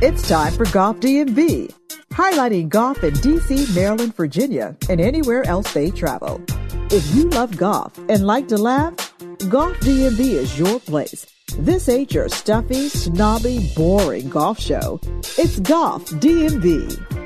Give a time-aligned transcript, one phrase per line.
[0.00, 1.74] It's time for Golf DMV,
[2.10, 6.40] highlighting golf in DC, Maryland, Virginia, and anywhere else they travel.
[6.92, 8.94] If you love golf and like to laugh,
[9.48, 11.26] Golf DMV is your place.
[11.58, 15.00] This ain't your stuffy, snobby, boring golf show.
[15.36, 17.17] It's Golf DMV.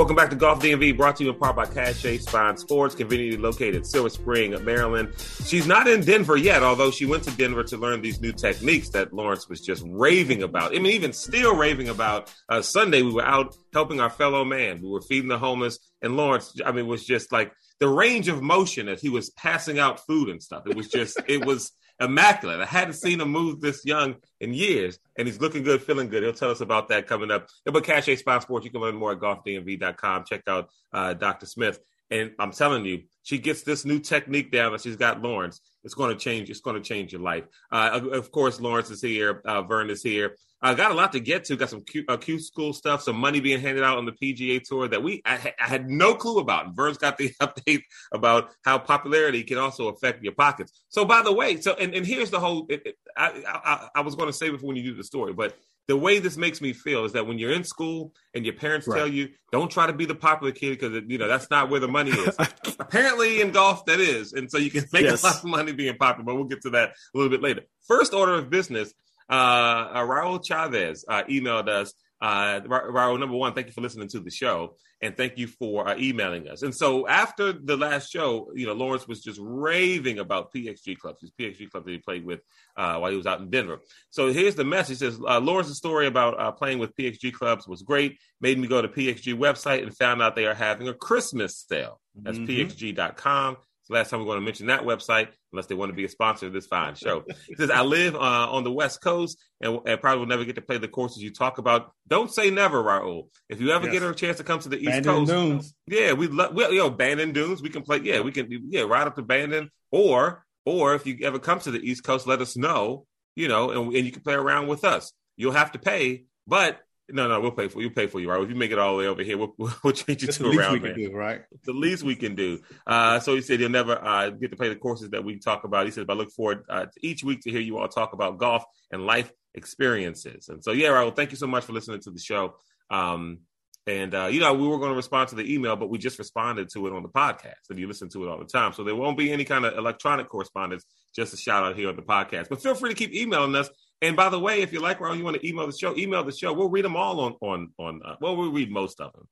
[0.00, 3.36] Welcome back to Golf DMV, brought to you in part by Cache Spine Sports, conveniently
[3.36, 5.12] located Silver Spring, Maryland.
[5.44, 8.88] She's not in Denver yet, although she went to Denver to learn these new techniques
[8.88, 10.74] that Lawrence was just raving about.
[10.74, 12.32] I mean, even still raving about.
[12.48, 14.80] Uh, Sunday, we were out helping our fellow man.
[14.80, 18.40] We were feeding the homeless, and Lawrence, I mean, was just like the range of
[18.40, 20.66] motion as he was passing out food and stuff.
[20.66, 22.60] It was just, it was immaculate.
[22.60, 26.22] I hadn't seen him move this young in years, and he's looking good, feeling good.
[26.22, 27.48] He'll tell us about that coming up.
[27.64, 30.24] But Cache Spine Sports, you can learn more at golfdmv.com.
[30.24, 31.46] Check out uh, Dr.
[31.46, 31.78] Smith.
[32.10, 35.60] And I'm telling you, she gets this new technique down that she's got Lawrence.
[35.84, 36.50] It's going to change.
[36.50, 37.44] It's going to change your life.
[37.70, 39.40] Uh, of course, Lawrence is here.
[39.44, 40.36] Uh, Vern is here.
[40.62, 41.56] I got a lot to get to.
[41.56, 44.62] Got some Q, uh, Q school stuff, some money being handed out on the PGA
[44.62, 46.66] Tour that we I, I, had no clue about.
[46.66, 50.72] And Vern's got the update about how popularity can also affect your pockets.
[50.88, 52.66] So, by the way, so and, and here's the whole.
[52.68, 55.32] It, it, I, I, I was going to say before when you do the story,
[55.32, 55.56] but
[55.88, 58.86] the way this makes me feel is that when you're in school and your parents
[58.86, 58.98] right.
[58.98, 61.80] tell you don't try to be the popular kid because you know that's not where
[61.80, 62.36] the money is.
[62.78, 65.22] Apparently, in golf, that is, and so you can make yes.
[65.22, 66.24] a lot of money being popular.
[66.24, 67.62] But we'll get to that a little bit later.
[67.88, 68.94] First order of business
[69.30, 71.94] uh, uh, Raul Chavez uh, emailed us.
[72.22, 75.88] Uh, Raul, number one, thank you for listening to the show, and thank you for
[75.88, 76.60] uh, emailing us.
[76.60, 81.22] And so after the last show, you know, Lawrence was just raving about PXG clubs,
[81.22, 82.40] his PXG club that he played with
[82.76, 83.78] uh, while he was out in Denver.
[84.10, 87.80] So here's the message: says uh, Lawrence's story about uh, playing with PXG clubs was
[87.80, 88.18] great.
[88.42, 92.00] Made me go to PXG website and found out they are having a Christmas sale.
[92.14, 92.66] That's mm-hmm.
[92.68, 93.56] pxg.com
[93.90, 96.46] last time we're going to mention that website, unless they want to be a sponsor
[96.46, 97.24] of this fine show.
[97.46, 100.54] He says, I live uh, on the West Coast and, and, probably will never get
[100.54, 101.92] to play the courses you talk about.
[102.08, 103.28] Don't say never, Raul.
[103.48, 104.00] If you ever yes.
[104.00, 105.74] get a chance to come to the East Bandon Coast, Dunes.
[105.86, 107.98] yeah, we love, we, you know, Bandon Dunes, we can play.
[108.02, 109.70] Yeah, we can, yeah, right up to Bandon.
[109.90, 113.70] Or, or if you ever come to the East Coast, let us know, you know,
[113.70, 115.12] and, and you can play around with us.
[115.36, 116.80] You'll have to pay, but
[117.12, 117.90] no, no, we'll pay for you.
[117.90, 118.42] Pay for you, right?
[118.42, 120.44] If you make it all the way over here, we'll, we'll change it That's to
[120.44, 121.42] the around least we can do, right?
[121.64, 122.60] The least we can do.
[122.86, 125.64] Uh, so he said he'll never uh, get to play the courses that we talk
[125.64, 125.86] about.
[125.86, 128.12] He said, but I look forward uh, to each week to hear you all talk
[128.12, 130.48] about golf and life experiences.
[130.48, 132.54] And so, yeah, Raul, thank you so much for listening to the show.
[132.90, 133.40] Um,
[133.86, 136.18] and uh, you know, we were going to respond to the email, but we just
[136.18, 138.72] responded to it on the podcast, and you listen to it all the time.
[138.72, 140.84] So there won't be any kind of electronic correspondence.
[141.14, 142.48] Just a shout out here on the podcast.
[142.50, 143.68] But feel free to keep emailing us
[144.02, 146.24] and by the way, if you like Ron, you want to email the show, email
[146.24, 146.52] the show.
[146.52, 148.00] We'll read them all on on on.
[148.04, 149.28] Uh, well, we'll read most of them.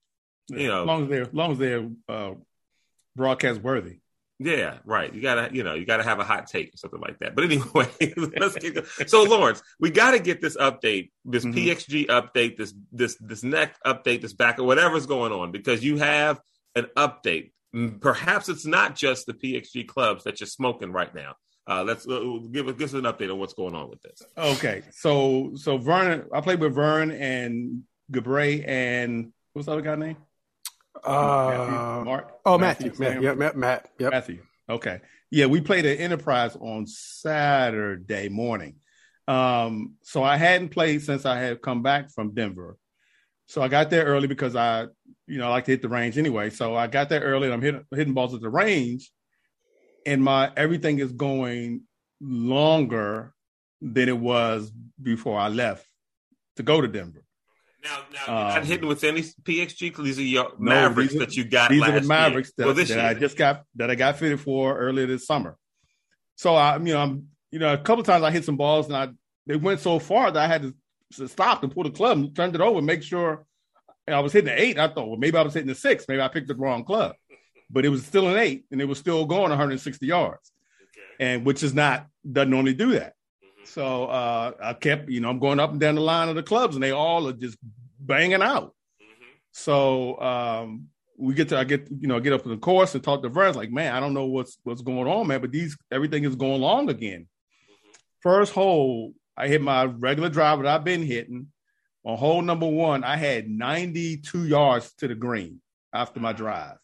[0.51, 2.35] Yeah, you know, as long as they're as long as they're uh,
[3.17, 4.01] broadcast worthy.
[4.41, 5.13] Yeah, right.
[5.13, 7.35] You gotta, you know, you gotta have a hot take or something like that.
[7.35, 7.89] But anyway,
[8.39, 11.59] let's get so Lawrence, we gotta get this update, this mm-hmm.
[11.59, 15.97] PXG update, this this this next update, this back or whatever's going on, because you
[15.99, 16.41] have
[16.77, 17.51] an update.
[18.01, 21.35] Perhaps it's not just the PXG clubs that you're smoking right now.
[21.69, 24.23] Uh, let's uh, give, give us an update on what's going on with this.
[24.37, 29.97] Okay, so so Vern, I played with Vern and Gabray and what's the other guy
[29.97, 30.17] name?
[31.05, 32.33] Uh, Matthew, Mark.
[32.47, 32.93] Oh, Matthew.
[32.99, 33.21] Matthew.
[33.21, 33.91] Matt, Matt, Matt.
[33.99, 34.13] Yep.
[34.13, 34.43] Matthew.
[34.69, 35.01] Okay.
[35.31, 38.77] Yeah, we played at Enterprise on Saturday morning.
[39.27, 42.79] Um, so I hadn't played since I had come back from Denver.
[43.47, 44.87] So I got there early because I,
[45.27, 46.49] you know, I like to hit the range anyway.
[46.49, 49.11] So I got there early and I'm hitting, hitting balls at the range
[50.09, 51.83] and my everything is going
[52.21, 53.35] longer
[53.81, 55.87] than it was before I left
[56.57, 57.25] to go to Denver.
[57.85, 61.15] Now, now you're um, not hitting with any PXG because these are your no, Mavericks
[61.15, 61.71] are, that you got.
[61.71, 62.67] These are the Mavericks year.
[62.67, 65.57] that, well, that I just got that I got fitted for earlier this summer.
[66.37, 68.97] So I, you know, I'm, you know, a couple times I hit some balls and
[68.97, 69.09] I
[69.47, 70.75] they went so far that I had to,
[71.17, 73.45] to stop and pull the club and turned it over, make sure
[74.07, 74.79] I was hitting the eight.
[74.79, 76.07] I thought, well, maybe I was hitting the six.
[76.09, 77.15] Maybe I picked the wrong club
[77.71, 80.53] but it was still an eight and it was still going 160 yards,
[80.83, 81.07] okay.
[81.21, 83.15] and which is not doesn't normally do that.
[83.45, 83.65] Mm-hmm.
[83.65, 86.43] So uh, I kept, you know, I'm going up and down the line of the
[86.43, 87.59] clubs, and they all are just
[87.99, 88.75] banging out.
[89.01, 89.33] Mm-hmm.
[89.53, 93.03] So um, we get to, I get, you know, get up to the course and
[93.05, 93.55] talk to Vern.
[93.55, 96.61] Like, man, I don't know what's what's going on, man, but these everything is going
[96.61, 97.23] long again.
[97.23, 97.91] Mm-hmm.
[98.21, 101.49] First hole, I hit my regular driver that I've been hitting.
[102.05, 105.61] On hole number one, I had 92 yards to the green
[105.93, 106.77] after my drive.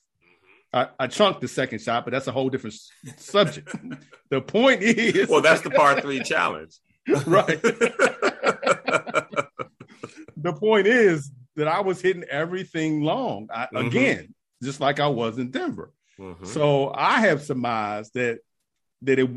[0.74, 2.74] I, I chunked the second shot, but that's a whole different
[3.16, 3.72] subject.
[4.30, 6.76] the point is, well, that's the par three challenge,
[7.26, 7.62] right?
[10.36, 13.86] the point is that I was hitting everything long I, mm-hmm.
[13.86, 15.92] again, just like I was in Denver.
[16.18, 16.46] Mm-hmm.
[16.46, 18.40] So I have surmised that
[19.02, 19.30] that it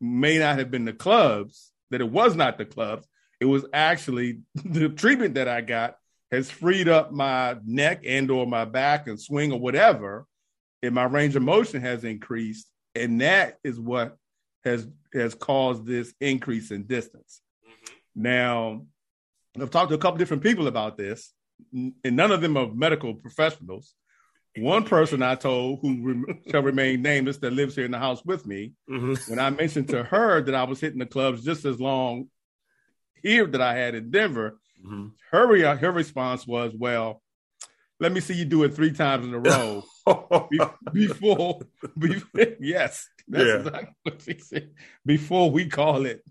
[0.00, 3.06] may not have been the clubs, that it was not the clubs,
[3.40, 5.96] It was actually the treatment that I got
[6.30, 10.26] has freed up my neck and or my back and swing or whatever,
[10.84, 14.16] and my range of motion has increased, and that is what
[14.64, 17.40] has has caused this increase in distance.
[17.66, 18.22] Mm-hmm.
[18.22, 18.86] Now,
[19.60, 21.32] I've talked to a couple different people about this,
[21.72, 23.94] and none of them are medical professionals.
[24.56, 28.24] One person I told who re- shall remain nameless that lives here in the house
[28.24, 29.14] with me, mm-hmm.
[29.30, 32.28] when I mentioned to her that I was hitting the clubs just as long
[33.22, 35.08] here that I had in Denver, mm-hmm.
[35.30, 37.22] her her response was, "Well,
[38.00, 39.82] let me see you do it three times in a row
[40.92, 41.60] before,
[41.98, 43.54] before, yes, that's yeah.
[43.56, 44.70] exactly what she said.
[45.04, 46.22] Before we call it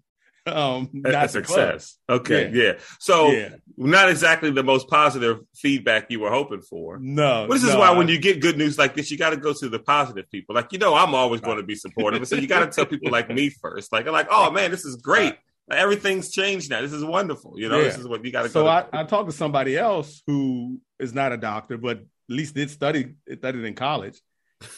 [0.46, 1.98] um a success.
[2.10, 2.64] Okay, yeah.
[2.64, 2.74] yeah.
[3.00, 3.50] So yeah.
[3.78, 7.00] not exactly the most positive feedback you were hoping for.
[7.00, 7.46] No.
[7.48, 9.38] But this no, is why when you get good news like this, you got to
[9.38, 10.56] go to the positive people.
[10.56, 11.48] Like you know, I'm always right.
[11.48, 13.92] going to be supportive, so you got to tell people like me first.
[13.94, 15.36] Like, like, oh man, this is great.
[15.70, 15.80] Right.
[15.80, 16.82] Everything's changed now.
[16.82, 17.58] This is wonderful.
[17.58, 17.86] You know, yeah.
[17.86, 18.50] this is what you got to.
[18.50, 22.56] So I, I talked to somebody else who is not a doctor, but at least
[22.56, 24.20] did study studied in college,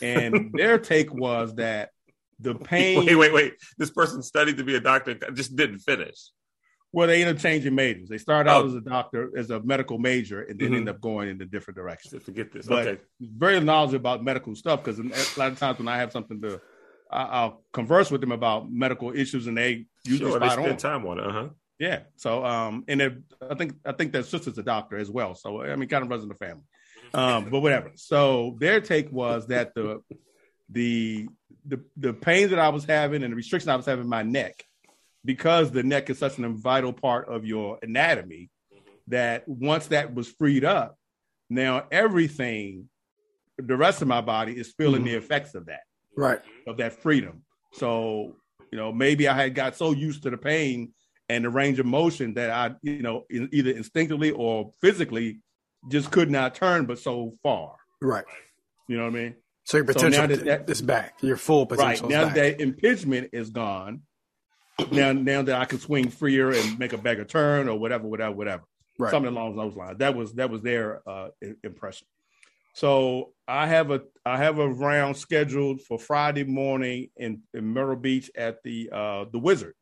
[0.02, 1.90] and their take was that
[2.40, 3.06] the pain.
[3.06, 3.54] Wait, wait, wait.
[3.78, 6.32] This person studied to be a doctor, just didn't finish.
[6.92, 8.08] Well, they end up changing majors.
[8.08, 8.68] They started out oh.
[8.68, 10.78] as a doctor, as a medical major, and then mm-hmm.
[10.78, 12.20] end up going in a different direction.
[12.22, 12.68] Forget this.
[12.68, 13.02] But okay.
[13.20, 16.62] Very knowledgeable about medical stuff because a lot of times when I have something to,
[17.12, 20.78] I'll converse with them about medical issues, and they usually sure, they spend on.
[20.78, 21.26] time on it.
[21.26, 21.50] Uh-huh.
[21.80, 22.00] Yeah.
[22.16, 25.36] So, um, and I think I think their sister's a doctor as well.
[25.36, 26.64] So, I mean, kind of runs in the family.
[27.16, 27.92] Um, but whatever.
[27.96, 30.02] So their take was that the
[30.70, 31.28] the
[31.66, 34.24] the the pain that I was having and the restriction I was having in my
[34.24, 34.64] neck,
[35.24, 38.50] because the neck is such an vital part of your anatomy,
[39.08, 40.98] that once that was freed up,
[41.50, 42.90] now everything,
[43.58, 45.12] the rest of my body is feeling mm-hmm.
[45.12, 45.82] the effects of that,
[46.18, 47.44] right, of that freedom.
[47.74, 48.36] So
[48.72, 50.92] you know, maybe I had got so used to the pain
[51.30, 55.40] and the range of motion that I, you know, either instinctively or physically
[55.90, 57.76] just could not turn, but so far.
[58.02, 58.26] Right.
[58.88, 59.36] You know what I mean?
[59.64, 61.18] So your potential so that, that, is back.
[61.22, 62.08] Your full potential.
[62.08, 62.36] Right now back.
[62.36, 64.02] that impingement is gone.
[64.92, 68.36] now, now that I can swing freer and make a bigger turn or whatever, whatever,
[68.36, 68.64] whatever.
[69.00, 69.12] Right.
[69.12, 69.98] Something along those lines.
[69.98, 71.30] That was that was their uh,
[71.64, 72.08] impression.
[72.76, 77.96] So I have a I have a round scheduled for Friday morning in, in Myrtle
[77.96, 79.76] Beach at the uh, the Wizard.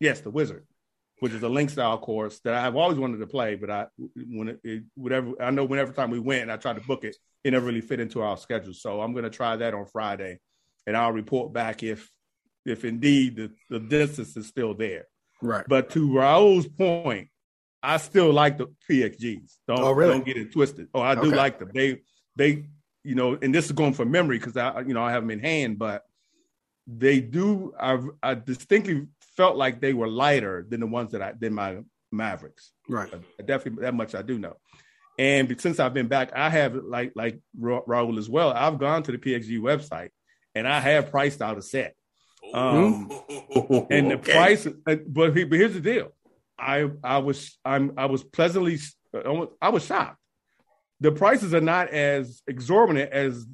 [0.00, 0.66] Yes, the Wizard,
[1.22, 3.86] which is a link style course that I have always wanted to play, but I
[4.26, 7.14] when it, it whatever I know whenever time we went, I tried to book it,
[7.44, 8.74] it never really fit into our schedule.
[8.74, 10.40] So I'm going to try that on Friday,
[10.84, 12.10] and I'll report back if
[12.66, 15.06] if indeed the, the distance is still there.
[15.40, 15.64] Right.
[15.68, 17.28] But to Raul's point,
[17.84, 19.58] I still like the PXGs.
[19.68, 20.14] Don't oh, really?
[20.14, 20.88] don't get it twisted.
[20.92, 21.36] Oh, I do okay.
[21.36, 21.70] like them.
[21.72, 22.00] They
[22.34, 22.64] they
[23.04, 25.30] you know, and this is going for memory because I you know I have them
[25.30, 26.02] in hand, but
[26.88, 27.74] they do.
[27.78, 31.78] I I distinctly felt like they were lighter than the ones that I than my
[32.10, 32.72] Mavericks.
[32.88, 33.12] Right.
[33.12, 34.56] I, definitely that much I do know.
[35.18, 38.52] And since I've been back, I have like like Raul as well.
[38.52, 40.10] I've gone to the PXG website
[40.54, 41.94] and I have priced out a set.
[42.52, 43.10] Um,
[43.90, 44.32] and the okay.
[44.32, 44.70] price, uh,
[45.06, 46.12] but, but here's the deal.
[46.58, 48.78] I I was I'm I was pleasantly
[49.60, 50.18] I was shocked.
[51.00, 53.46] The prices are not as exorbitant as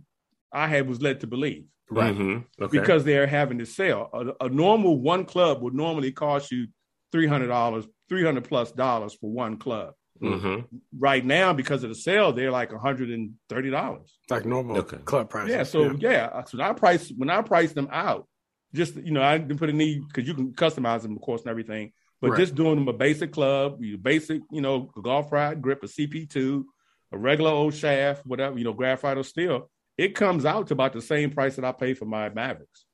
[0.53, 1.65] I had was led to believe.
[1.91, 2.15] Right.
[2.15, 2.65] Mm-hmm.
[2.65, 2.79] Okay.
[2.79, 4.11] Because they're having to sell.
[4.13, 6.69] A, a, normal one club would normally cost you
[7.13, 9.95] three hundred dollars, three hundred plus dollars for one club.
[10.23, 10.77] Mm-hmm.
[10.99, 14.79] Right now, because of the sale, they're like one hundred and thirty dollars, like normal
[14.79, 14.99] okay.
[14.99, 15.49] club price.
[15.49, 16.11] Yeah, so yeah.
[16.11, 18.27] yeah, so I price when I price them out,
[18.75, 21.43] just you know, I didn't put a need because you can customize them, of course,
[21.43, 21.93] and everything.
[22.21, 22.41] But right.
[22.41, 26.29] just doing them a basic club, you basic, you know, golf ride grip, a CP
[26.29, 26.67] two,
[27.13, 30.93] a regular old shaft, whatever, you know, graphite or steel, it comes out to about
[30.93, 32.87] the same price that I pay for my Mavericks.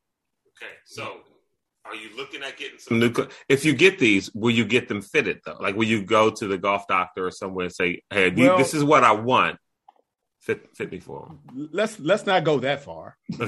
[0.56, 1.20] Okay, so
[1.84, 3.12] are you looking at getting some new?
[3.49, 5.58] If you get these, will you get them fitted though?
[5.61, 8.73] Like, will you go to the golf doctor or somewhere and say, "Hey, well, this
[8.73, 9.58] is what I want.
[10.40, 13.18] Fit, fit me for them." Let's let's not go that far.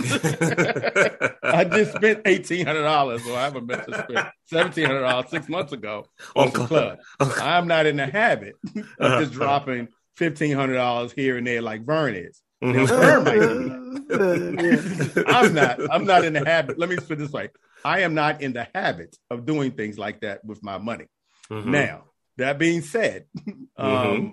[1.42, 5.30] I just spent eighteen hundred dollars, so I haven't been to spend seventeen hundred dollars
[5.30, 6.98] six months ago on the club.
[7.40, 9.20] I'm not in the habit of uh-huh.
[9.20, 12.42] just dropping fifteen hundred dollars here and there like Vern is.
[12.75, 13.87] Mm-hmm.
[15.28, 15.80] I'm not.
[15.90, 16.78] I'm not in the habit.
[16.78, 17.50] Let me put this way.
[17.85, 21.06] I am not in the habit of doing things like that with my money.
[21.50, 21.70] Mm-hmm.
[21.70, 22.04] Now,
[22.37, 23.26] that being said,
[23.76, 24.28] um, mm-hmm.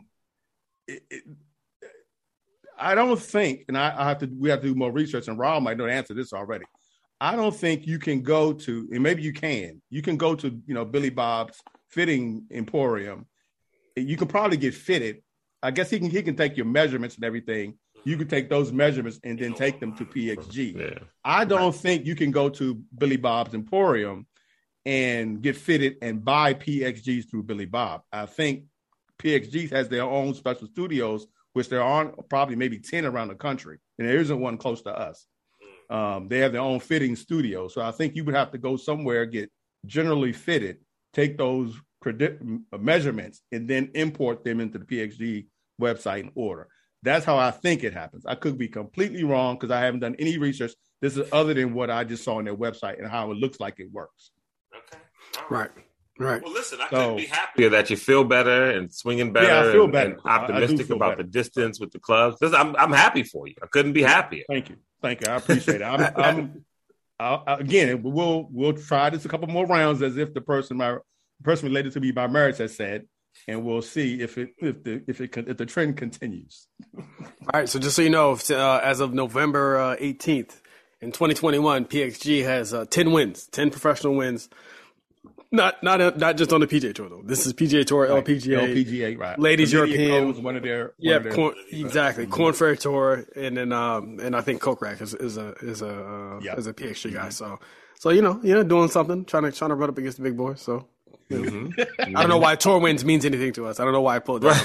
[0.87, 1.23] it, it,
[2.77, 5.37] I don't think, and I, I, have to, we have to do more research, and
[5.37, 6.65] Rob might know the answer to this already.
[7.21, 10.61] I don't think you can go to, and maybe you can, you can go to,
[10.65, 13.27] you know, Billy Bob's fitting emporium.
[13.95, 15.21] You can probably get fitted.
[15.61, 18.71] I guess he can, he can take your measurements and everything you can take those
[18.71, 20.79] measurements and then take them to PXG.
[20.79, 20.99] Yeah.
[21.23, 24.27] I don't think you can go to Billy Bob's Emporium
[24.85, 28.01] and get fitted and buy PXGs through Billy Bob.
[28.11, 28.65] I think
[29.21, 33.79] PXGs has their own special studios, which there aren't probably maybe 10 around the country,
[33.97, 35.25] and there isn't one close to us.
[35.89, 37.67] Um, they have their own fitting studio.
[37.67, 39.51] So I think you would have to go somewhere, get
[39.85, 40.77] generally fitted,
[41.13, 41.79] take those
[42.77, 45.45] measurements, and then import them into the PXG
[45.79, 46.67] website and order.
[47.03, 48.25] That's how I think it happens.
[48.25, 50.71] I could be completely wrong because I haven't done any research.
[51.01, 53.59] This is other than what I just saw on their website and how it looks
[53.59, 54.31] like it works.
[54.75, 55.03] Okay.
[55.49, 55.69] Right.
[56.17, 56.41] Right.
[56.41, 59.47] Well, listen, I so, couldn't be happier that you feel better and swinging better.
[59.47, 60.11] Yeah, I feel better.
[60.11, 61.23] And, optimistic about better.
[61.23, 62.37] the distance with the clubs.
[62.41, 63.55] I'm, I'm happy for you.
[63.61, 64.43] I couldn't be happier.
[64.47, 64.77] Thank you.
[65.01, 65.31] Thank you.
[65.31, 65.83] I appreciate it.
[65.83, 66.65] I'm, I'm
[67.19, 70.97] I, again, we'll we'll try this a couple more rounds as if the person my
[71.43, 73.05] person related to me by marriage has said,
[73.47, 76.67] and we'll see if it if the if it if the trend continues.
[76.97, 77.05] All
[77.53, 77.69] right.
[77.69, 80.59] So just so you know, uh, as of November uh, eighteenth uh,
[81.03, 84.47] in 2021, PXG has uh, 10 wins, 10 professional wins.
[85.51, 87.21] Not not not just on the PGA Tour though.
[87.23, 88.25] This is PGA Tour, right.
[88.25, 89.37] LPGA, LPGA, right?
[89.37, 92.23] Ladies European, one of their yeah, corn, exactly.
[92.23, 92.33] Mm-hmm.
[92.33, 95.89] Korn Ferry Tour, and then um and I think Kokrak is, is a is a
[95.89, 96.57] uh, yep.
[96.57, 97.19] is a PXG guy.
[97.19, 97.29] Mm-hmm.
[97.29, 97.59] So
[97.99, 100.23] so you know you know doing something, trying to trying to run up against the
[100.23, 100.59] big boys.
[100.59, 100.87] So
[101.31, 101.81] Mm-hmm.
[102.15, 103.79] I don't know why tour wins means anything to us.
[103.79, 104.57] I don't know why I pulled it up.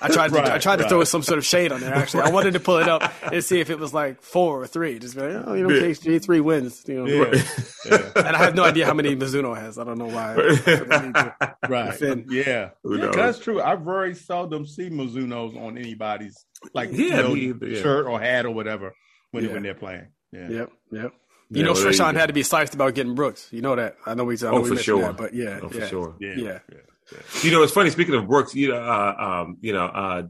[0.00, 0.88] I tried to, right, I tried to right.
[0.88, 1.94] throw some sort of shade on there.
[1.94, 4.66] Actually, I wanted to pull it up and see if it was like four or
[4.66, 4.98] three.
[4.98, 6.84] Just like, oh, you know, PXG three wins.
[6.86, 7.42] You know, yeah.
[7.86, 8.12] Yeah.
[8.16, 9.78] and I have no idea how many Mizuno has.
[9.78, 10.34] I don't know why.
[11.68, 12.00] right?
[12.00, 13.60] Yeah, yeah that's true.
[13.60, 18.50] I very seldom see Mizunos on anybody's like yeah, you know, shirt or hat or
[18.50, 18.94] whatever
[19.30, 20.08] when when they're playing.
[20.32, 20.48] Yeah.
[20.48, 20.72] Yep.
[20.90, 21.12] Yep.
[21.54, 23.48] You yeah, know, well, Srixon had to be sliced about getting Brooks.
[23.52, 23.96] You know that.
[24.04, 24.36] I know we.
[24.38, 25.02] I know oh, for sure.
[25.02, 26.16] That, but yeah, oh, yeah, for sure.
[26.18, 26.34] Yeah.
[26.36, 26.58] yeah.
[26.70, 26.78] yeah.
[27.42, 27.90] You know, it's funny.
[27.90, 30.22] Speaking of Brooks, you know, uh, um, you know, uh,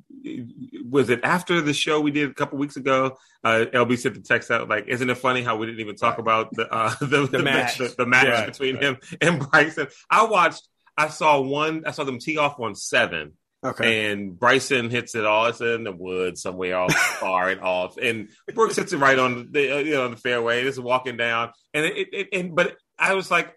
[0.90, 3.16] was it after the show we did a couple weeks ago?
[3.42, 6.18] Uh, LB sent the text out like, "Isn't it funny how we didn't even talk
[6.18, 8.82] about the uh, the, the, match, the, the match yeah, between right.
[8.84, 10.68] him and Bryson?" I watched.
[10.96, 11.84] I saw one.
[11.86, 13.32] I saw them tee off on seven,
[13.64, 14.12] Okay.
[14.12, 15.46] And Bryson hits it all.
[15.46, 17.96] It's in the woods somewhere off far and off.
[17.96, 20.62] And Brooks hits it right on the uh, you know on the fairway.
[20.62, 21.52] Just walking down.
[21.72, 23.54] And it, it, and but I was like,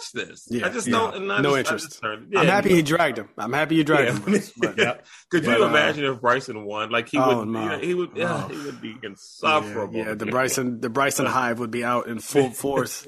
[0.00, 0.48] watch this.
[0.50, 0.92] Yeah, I just yeah.
[0.92, 1.26] don't.
[1.26, 2.00] no just, interest.
[2.30, 3.28] yeah, I'm happy he dragged him.
[3.36, 4.40] I'm happy he dragged him.
[4.58, 6.90] But, Could but, you uh, imagine if Bryson won?
[6.90, 7.48] Like he oh, would.
[7.48, 7.74] No.
[7.74, 8.10] You he would.
[8.14, 8.48] Yeah, oh.
[8.48, 9.98] he would be insufferable.
[9.98, 13.06] Yeah, the Bryson, the Bryson Hive would be out in full force,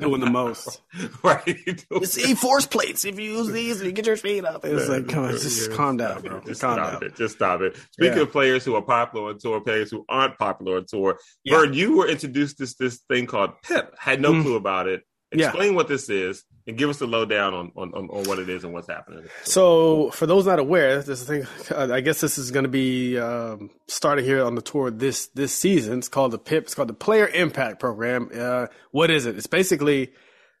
[0.00, 0.80] doing the most.
[1.22, 1.58] Right.
[2.00, 3.82] Just eat force plates if you use these.
[3.82, 4.64] You get your feet up.
[4.64, 6.40] It's like, come on, just calm down, bro.
[6.40, 7.04] Just calm stop down.
[7.04, 7.16] It.
[7.16, 7.76] Just stop it.
[7.92, 11.74] Speaking of players who are popular on tour, players who aren't popular on tour, Bird,
[11.74, 13.94] you were introduced to this this thing called PIP.
[13.98, 14.42] Had no mm.
[14.42, 15.76] clue about it Explain yeah.
[15.76, 18.64] what this is and give us the lowdown on, on, on, on, what it is
[18.64, 19.24] and what's happening.
[19.42, 23.70] So, for those not aware, this thing, I guess this is going to be um,
[23.88, 25.98] starting here on the tour this this season.
[25.98, 26.64] It's called the PIP.
[26.64, 28.30] It's called the Player Impact Program.
[28.34, 29.36] Uh, what is it?
[29.36, 30.12] It's basically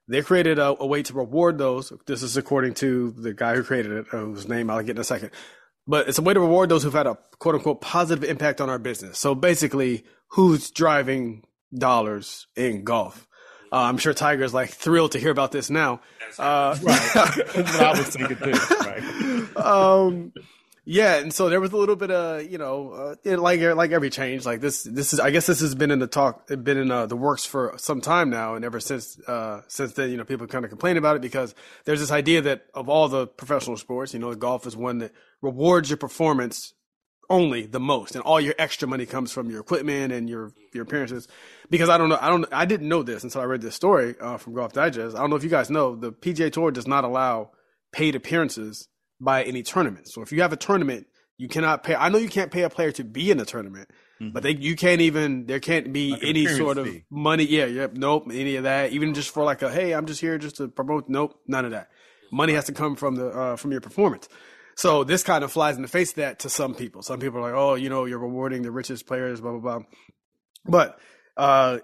[0.08, 1.92] they created a, a, way to reward those.
[2.06, 5.04] This is according to the guy who created it, whose name I'll get in a
[5.04, 5.30] second.
[5.86, 8.68] But it's a way to reward those who've had a quote unquote positive impact on
[8.68, 9.18] our business.
[9.18, 11.44] So basically, who's driving
[11.76, 13.26] dollars in golf?
[13.72, 16.00] Uh, I'm sure Tiger's like thrilled to hear about this now.
[16.38, 17.10] Uh, right.
[17.14, 18.52] That's what I was thinking too.
[18.80, 19.56] Right.
[19.56, 20.32] Um,
[20.88, 24.08] yeah, and so there was a little bit of you know, uh, like like every
[24.08, 26.92] change, like this this is I guess this has been in the talk, been in
[26.92, 30.24] uh, the works for some time now, and ever since uh, since then, you know,
[30.24, 31.56] people kind of complain about it because
[31.86, 35.10] there's this idea that of all the professional sports, you know, golf is one that
[35.42, 36.72] rewards your performance
[37.28, 40.84] only the most, and all your extra money comes from your equipment and your your
[40.84, 41.28] appearances.
[41.70, 44.14] Because I don't know, I don't, I didn't know this until I read this story
[44.20, 45.16] uh, from Golf Digest.
[45.16, 47.50] I don't know if you guys know the PGA Tour does not allow
[47.92, 48.88] paid appearances
[49.20, 50.08] by any tournament.
[50.08, 51.06] So if you have a tournament,
[51.38, 51.94] you cannot pay.
[51.94, 53.90] I know you can't pay a player to be in a tournament,
[54.20, 54.32] mm-hmm.
[54.32, 57.04] but they you can't even there can't be like any sort of fee.
[57.10, 57.44] money.
[57.44, 58.92] Yeah, yep, nope, any of that.
[58.92, 61.08] Even just for like a hey, I'm just here just to promote.
[61.08, 61.90] Nope, none of that.
[62.32, 64.28] Money has to come from the uh, from your performance.
[64.76, 67.02] So this kind of flies in the face of that to some people.
[67.02, 69.86] Some people are like, oh, you know, you're rewarding the richest players, blah, blah, blah.
[70.66, 70.98] But
[71.36, 71.78] uh,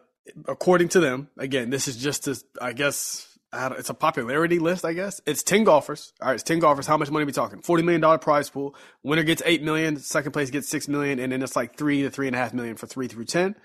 [0.47, 4.93] according to them, again, this is just, a, I guess, it's a popularity list, I
[4.93, 5.23] guess.
[5.25, 6.13] It's 10 golfers.
[6.21, 6.87] All right, it's 10 golfers.
[6.87, 7.63] How much money are we talking?
[7.63, 8.75] $40 million prize pool.
[9.03, 9.97] Winner gets 8 million.
[9.97, 11.19] Second place gets 6 million.
[11.19, 13.57] And then it's like 3 to 3.5 million for 3 through 10.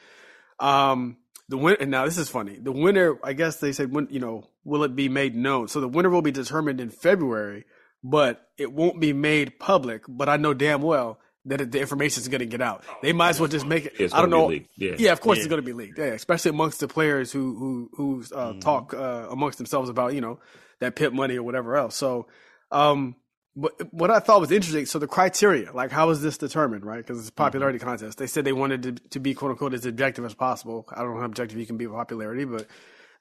[0.62, 1.18] Um,
[1.50, 2.58] the winner, and now this is funny.
[2.58, 5.68] The winner, I guess they said, when, you know, will it be made known?
[5.68, 7.66] So the winner will be determined in February
[8.04, 10.04] but it won't be made public.
[10.08, 12.84] But I know damn well that the information is going to get out.
[13.02, 13.94] They might as well just make it.
[14.00, 14.52] It's I don't know.
[14.52, 14.96] Yeah.
[14.98, 15.44] yeah, of course yeah.
[15.44, 15.98] it's going to be leaked.
[15.98, 18.60] Yeah, especially amongst the players who who who uh, mm-hmm.
[18.60, 20.40] talk uh, amongst themselves about you know
[20.80, 21.96] that PIP money or whatever else.
[21.96, 22.28] So,
[22.72, 23.16] um,
[23.56, 24.86] but what I thought was interesting.
[24.86, 26.98] So the criteria, like how is this determined, right?
[26.98, 27.88] Because it's a popularity mm-hmm.
[27.88, 28.18] contest.
[28.18, 30.88] They said they wanted to, to be quote unquote as objective as possible.
[30.92, 32.68] I don't know how objective you can be with popularity, but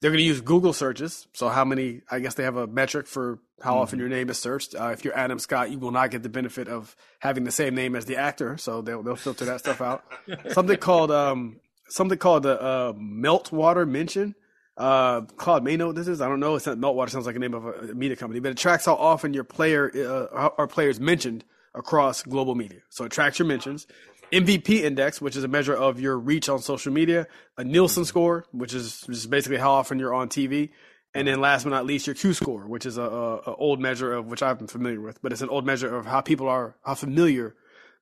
[0.01, 1.27] They're going to use Google searches.
[1.33, 2.03] So how many?
[2.11, 3.81] I guess they have a metric for how mm-hmm.
[3.81, 4.75] often your name is searched.
[4.75, 7.75] Uh, if you're Adam Scott, you will not get the benefit of having the same
[7.75, 8.59] name as the actor.
[8.59, 10.05] So they'll they'll filter that stuff out.
[10.53, 14.35] something called um something called the uh, Meltwater mention.
[14.77, 16.21] Uh, Claude may know what this is.
[16.21, 16.57] I don't know.
[16.57, 17.09] It's not Meltwater.
[17.11, 19.91] Sounds like a name of a media company, but it tracks how often your player
[19.95, 22.81] uh, our players mentioned across global media.
[22.89, 23.87] So it tracks your mentions.
[24.33, 28.45] MVP index, which is a measure of your reach on social media, a Nielsen score,
[28.53, 30.71] which is just basically how often you're on TV,
[31.15, 33.81] and then last but not least, your Q score, which is a, a, a old
[33.81, 36.49] measure of which I've been familiar with, but it's an old measure of how people
[36.49, 37.55] are how familiar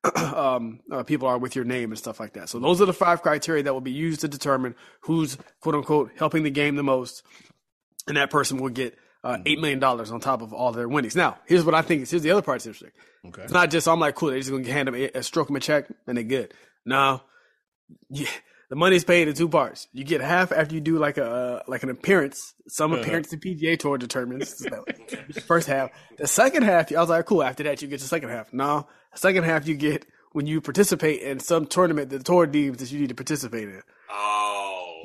[0.16, 2.48] um, uh, people are with your name and stuff like that.
[2.48, 6.10] So those are the five criteria that will be used to determine who's quote unquote
[6.16, 7.22] helping the game the most,
[8.08, 11.16] and that person will get uh, eight million dollars on top of all their winnings.
[11.16, 12.08] Now, here's what I think.
[12.08, 12.90] Here's the other part that's interesting.
[13.26, 13.42] Okay.
[13.42, 14.28] It's not just I'm like cool.
[14.28, 16.52] They're just gonna hand them a, a stroke them a check and they're good.
[16.84, 17.22] No,
[18.10, 18.28] yeah,
[18.68, 19.88] the money's paid in two parts.
[19.92, 22.54] You get half after you do like a like an appearance.
[22.68, 23.00] Some uh-huh.
[23.00, 24.66] appearance the PGA Tour determines
[25.46, 25.90] first half.
[26.18, 27.42] The second half, I was like, cool.
[27.42, 28.52] After that, you get the second half.
[28.52, 32.46] No, the second half you get when you participate in some tournament that the tour
[32.46, 33.82] deems that you need to participate in.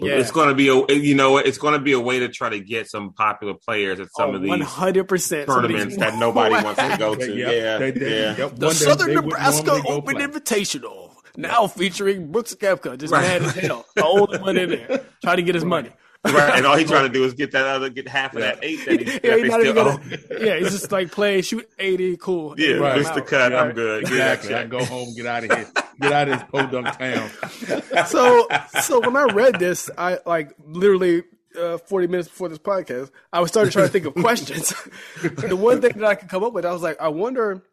[0.01, 0.13] Yeah.
[0.13, 2.49] It's going to be a you know it's going to be a way to try
[2.49, 6.81] to get some popular players at some oh, of these 100% tournaments that nobody wants
[6.81, 7.35] to go to.
[7.35, 7.53] Yep.
[7.53, 8.37] Yeah, they, they, yeah.
[8.37, 8.55] Yep.
[8.55, 10.25] The Southern Nebraska Open play.
[10.25, 13.21] Invitational now featuring Brooks Koepka, just right.
[13.21, 15.89] mad as hell, the old one in there, trying to get his money.
[16.25, 18.59] Right, and all he's trying to do is get that other, get half of that
[18.61, 19.99] eight that he's, yeah, he's still gonna,
[20.39, 22.59] yeah, he's just like play, shoot eighty, cool.
[22.59, 23.01] Yeah, right.
[23.01, 23.25] Mr.
[23.25, 24.03] Cut, I'm good.
[24.03, 24.53] Exactly.
[24.53, 25.67] I go home, get out of here,
[26.01, 28.05] get out of this podunk town.
[28.07, 28.47] so,
[28.81, 31.23] so when I read this, I like literally
[31.57, 34.73] uh, 40 minutes before this podcast, I was starting trying to think of questions.
[35.21, 37.63] the one thing that I could come up with, I was like, I wonder,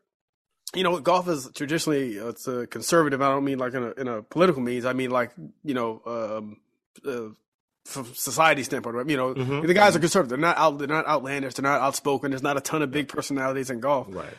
[0.74, 3.20] you know, golf is traditionally uh, it's a conservative.
[3.22, 4.84] I don't mean like in a, in a political means.
[4.84, 5.32] I mean like
[5.64, 6.60] you know, um,
[7.04, 7.30] uh,
[7.86, 9.08] from society standpoint, right?
[9.08, 9.66] You know, mm-hmm.
[9.66, 10.30] the guys are conservative.
[10.30, 10.78] They're not out.
[10.78, 11.54] They're not outlandish.
[11.54, 12.30] They're not outspoken.
[12.30, 14.08] There's not a ton of big personalities in golf.
[14.10, 14.34] Right.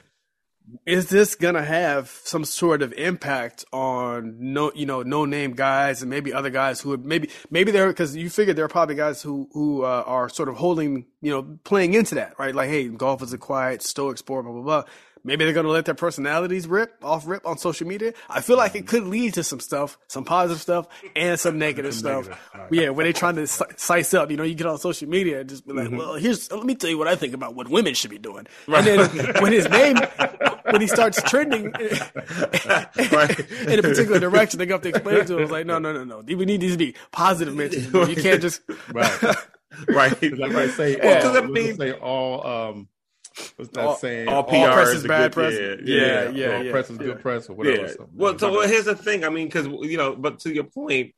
[0.86, 6.02] Is this gonna have some sort of impact on no, you know, no name guys
[6.02, 8.96] and maybe other guys who would maybe maybe they're because you figure there are probably
[8.96, 12.54] guys who who uh, are sort of holding, you know, playing into that, right?
[12.54, 14.84] Like, hey, golf is a quiet, stoic sport, blah blah blah.
[15.24, 18.14] Maybe they're going to let their personalities rip off rip on social media.
[18.30, 21.94] I feel like it could lead to some stuff, some positive stuff and some negative
[21.94, 22.28] stuff.
[22.28, 22.68] Right.
[22.72, 25.50] Yeah, when they're trying to size up, you know, you get on social media and
[25.50, 25.98] just be like, mm-hmm.
[25.98, 28.48] well, here's, let me tell you what I think about what women should be doing.
[28.68, 28.88] Right.
[28.88, 29.98] And then when his name,
[30.72, 35.66] when he starts trending in a particular direction, they have to explain to him, like,
[35.66, 36.24] no, no, no, no.
[36.26, 37.94] We need these to be positive mentions.
[37.94, 38.62] You can't just.
[38.94, 39.24] right.
[39.90, 40.38] right.
[40.38, 42.88] Like I say, well, I mean, say all, um,
[43.56, 44.28] What's that all, saying?
[44.28, 45.54] All, PR all press is bad press.
[45.54, 46.56] Yeah, yeah, yeah.
[46.58, 48.08] All yeah, press is good press or whatever.
[48.14, 49.24] Well, so well, here's the thing.
[49.24, 51.14] I mean, because you know, but to your point,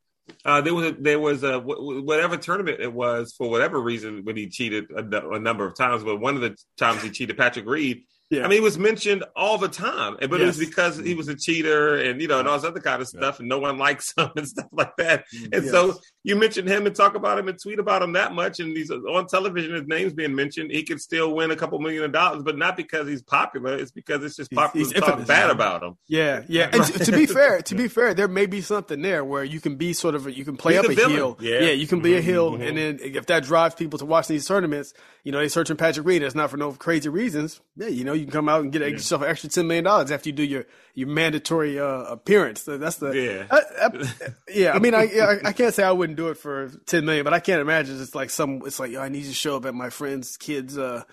[0.45, 4.35] uh, there was a, there was a whatever tournament it was for whatever reason when
[4.35, 7.65] he cheated a, a number of times, but one of the times he cheated Patrick
[7.65, 8.45] Reed yeah.
[8.45, 10.41] I mean, he was mentioned all the time, but yes.
[10.41, 13.01] it was because he was a cheater and you know and all this other kind
[13.01, 13.39] of stuff, yeah.
[13.39, 15.25] and no one likes him and stuff like that.
[15.33, 15.71] Mm, and yes.
[15.71, 18.77] so you mention him and talk about him and tweet about him that much, and
[18.77, 19.73] he's on television.
[19.73, 20.69] His name's being mentioned.
[20.71, 23.75] He could still win a couple million dollars, but not because he's popular.
[23.75, 25.97] It's because it's just popular he's, he's to talk bad about him.
[26.07, 26.69] Yeah, yeah.
[26.71, 29.75] And to be fair, to be fair, there may be something there where you can
[29.75, 31.37] be sort of you can play he's up a, a heel.
[31.41, 31.61] Yeah.
[31.61, 32.61] yeah, you can be a heel, mm-hmm.
[32.61, 36.05] and then if that drives people to watch these tournaments, you know, they searching Patrick
[36.05, 36.21] Reed.
[36.21, 37.59] It's not for no crazy reasons.
[37.75, 38.87] Yeah, you know, you can come out and get yeah.
[38.87, 42.63] yourself an extra ten million dollars after you do your your mandatory uh, appearance.
[42.63, 43.47] So that's the yeah.
[43.49, 46.69] I, I, yeah, I mean, I, I, I can't say I wouldn't do it for
[46.85, 48.61] ten million, but I can't imagine it's like some.
[48.65, 51.03] It's like yo, I need to show up at my friend's kid's uh,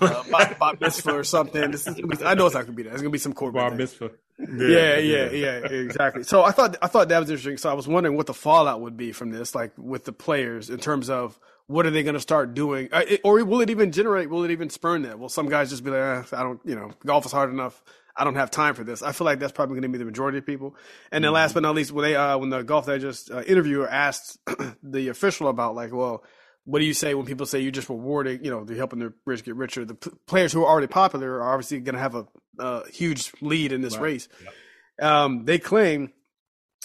[0.00, 1.70] uh bar, bar mitzvah or something.
[1.70, 2.92] This is, I know it's not gonna be that.
[2.92, 4.10] It's gonna be some corporate bar mitzvah.
[4.38, 6.22] Yeah, yeah, yeah, exactly.
[6.22, 7.56] So I thought I thought that was interesting.
[7.56, 10.68] So I was wondering what the fallout would be from this, like with the players
[10.68, 12.88] in terms of what are they going to start doing?
[12.92, 14.30] Uh, or will it even generate?
[14.30, 15.18] Will it even spurn that?
[15.18, 16.00] Will some guys just be like,
[16.32, 17.82] eh, I don't, you know, golf is hard enough.
[18.16, 19.02] I don't have time for this.
[19.02, 20.74] I feel like that's probably going to be the majority of people.
[21.12, 21.34] And then, mm-hmm.
[21.34, 24.38] last but not least, when they uh, when the golf digest uh, interviewer asked
[24.82, 26.24] the official about like, well,
[26.66, 29.12] what do you say when people say you're just rewarding, you know, they're helping the
[29.24, 29.84] rich get richer?
[29.84, 32.26] The p- players who are already popular are obviously going to have a,
[32.58, 34.02] a, huge lead in this right.
[34.02, 34.28] race.
[34.42, 35.08] Yep.
[35.08, 36.12] Um, they claim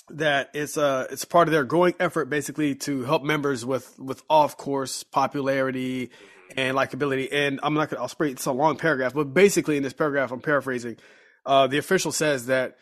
[0.09, 3.97] that it's a uh, it's part of their growing effort basically to help members with
[3.99, 6.11] with off course popularity
[6.55, 7.27] and likability.
[7.31, 10.31] And I'm not gonna I'll spray it's a long paragraph, but basically in this paragraph
[10.31, 10.97] I'm paraphrasing,
[11.45, 12.77] uh, the official says that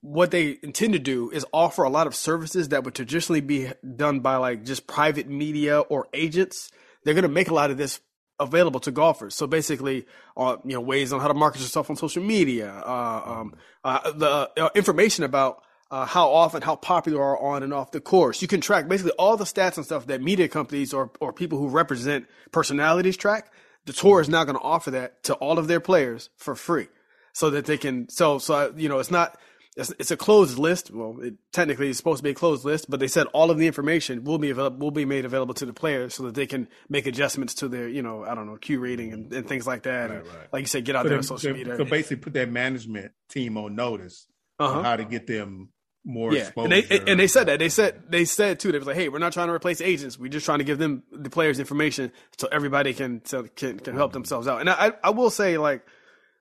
[0.00, 3.70] what they intend to do is offer a lot of services that would traditionally be
[3.96, 6.70] done by like just private media or agents.
[7.04, 8.00] They're going to make a lot of this
[8.38, 9.34] available to golfers.
[9.34, 13.22] So basically, uh, you know, ways on how to market yourself on social media, uh,
[13.24, 17.92] um, uh, the uh, information about uh, how often, how popular are on and off
[17.92, 18.42] the course.
[18.42, 21.58] You can track basically all the stats and stuff that media companies or, or people
[21.58, 23.52] who represent personalities track.
[23.84, 26.88] The tour is now going to offer that to all of their players for free
[27.32, 29.38] so that they can, so, so, you know, it's not,
[29.76, 30.90] it's, it's a closed list.
[30.90, 33.58] Well, it technically it's supposed to be a closed list, but they said all of
[33.58, 36.46] the information will be available, will be made available to the players so that they
[36.46, 39.66] can make adjustments to their, you know, I don't know, Q rating and, and things
[39.66, 40.10] like that.
[40.10, 40.52] Right, and, right.
[40.52, 41.76] Like you said, get out So, there on social they- media.
[41.76, 44.26] so basically, put that management team on notice
[44.58, 44.78] Uh-huh.
[44.78, 45.68] on how to get them
[46.08, 46.72] more yeah, exposure.
[46.72, 48.70] and they and they said that they said they said too.
[48.70, 50.16] They was like, "Hey, we're not trying to replace agents.
[50.16, 53.96] We're just trying to give them the players information so everybody can so can, can
[53.96, 55.84] help themselves out." And I I will say like,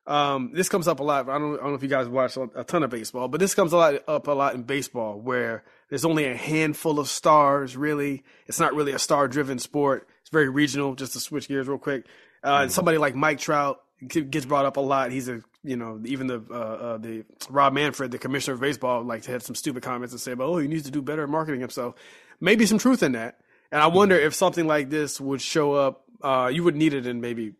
[0.07, 1.27] um, this comes up a lot.
[1.29, 3.55] I don't I don't know if you guys watch a ton of baseball, but this
[3.55, 7.75] comes a lot up a lot in baseball where there's only a handful of stars.
[7.75, 10.07] Really, it's not really a star driven sport.
[10.21, 10.93] It's very regional.
[10.93, 12.05] Just to switch gears real quick,
[12.43, 15.11] uh, and somebody like Mike Trout gets brought up a lot.
[15.11, 19.03] He's a you know even the uh, uh, the Rob Manfred, the commissioner of baseball,
[19.03, 21.29] like had some stupid comments and say about oh he needs to do better at
[21.29, 21.95] marketing himself.
[22.39, 23.39] Maybe some truth in that.
[23.71, 26.03] And I wonder if something like this would show up.
[26.21, 27.53] Uh, you would need it in maybe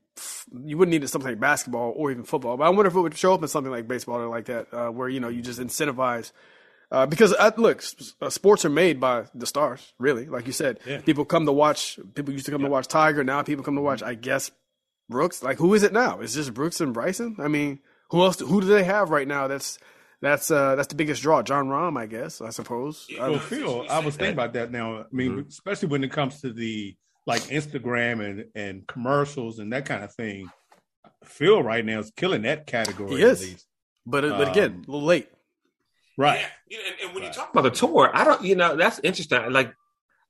[0.65, 2.57] you wouldn't need it in something like basketball or even football.
[2.57, 4.73] But I wonder if it would show up in something like baseball or like that,
[4.73, 6.31] uh, where you know you just incentivize.
[6.91, 10.27] Uh, because uh, look, s- uh, sports are made by the stars, really.
[10.27, 11.99] Like you said, people come to watch.
[12.13, 13.23] People used to come to watch Tiger.
[13.23, 14.03] Now people come to watch.
[14.03, 14.51] I guess
[15.09, 15.43] Brooks.
[15.43, 16.19] Like who is it now?
[16.19, 17.37] It's just Brooks and Bryson.
[17.39, 17.79] I mean,
[18.11, 18.39] who else?
[18.39, 19.47] Who do they have right now?
[19.47, 19.79] That's
[20.21, 21.41] that's uh that's the biggest draw.
[21.41, 22.39] Jon Rahm, I guess.
[22.39, 23.07] I suppose.
[23.19, 24.99] Well, Phil, I was thinking about that now.
[24.99, 25.49] I mean, Mm-hmm.
[25.49, 30.13] especially when it comes to the like Instagram and and commercials and that kind of
[30.13, 30.49] thing.
[31.23, 33.17] Phil right now is killing that category.
[33.17, 33.41] He at is.
[33.41, 33.65] least.
[34.05, 35.27] but but again, Um, a little late.
[36.17, 36.45] right?
[36.69, 39.51] Yeah, and, and when you talk about the tour, I don't, you know, that's interesting.
[39.51, 39.73] Like,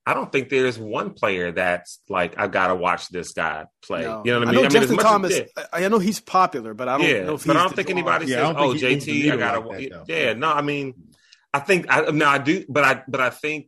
[0.06, 4.02] I don't think there's one player that's like, I gotta watch this guy play.
[4.02, 4.22] No.
[4.24, 4.58] You know what I mean?
[4.60, 4.62] I mean?
[4.62, 5.40] know as Justin Thomas.
[5.72, 7.74] I, I know he's popular, but I don't yeah, know if he's but I don't
[7.76, 10.04] think anybody Yeah, I says, "Oh, think he moves the JT, I gotta." like that,
[10.08, 10.94] yeah, no, I mean,
[11.52, 13.66] I think I no, I do, but I but I think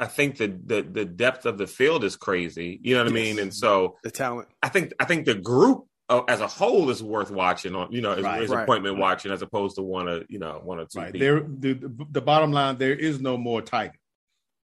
[0.00, 2.78] I think the the the depth of the field is crazy.
[2.82, 3.38] You know what I mean?
[3.38, 4.48] And so the talent.
[4.62, 7.90] I think I think the group uh, as a whole is worth watching on.
[7.92, 8.42] You know, is, Right.
[8.42, 8.62] is Right.
[8.62, 11.12] appointment watching as opposed to one or you know one or two Right.
[11.12, 11.20] people.
[11.20, 13.98] There, the, the the bottom line, there is no more Tiger.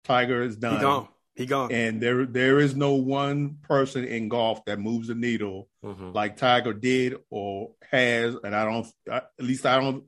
[0.03, 0.81] Tiger is He done.
[0.81, 1.07] gone.
[1.35, 1.71] He gone.
[1.71, 6.13] And there there is no one person in golf that moves the needle Mhm.
[6.13, 8.87] like Tiger did or has, and I don't.
[9.11, 10.03] I, at least I don't.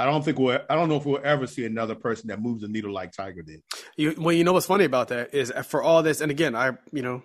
[0.00, 0.58] I don't think we'll.
[0.70, 3.42] I don't know if we'll ever see another person that moves the needle like Tiger
[3.42, 3.62] did.
[3.96, 6.72] You, well, you know what's funny about that is for all this, and again, I,
[6.90, 7.22] you know,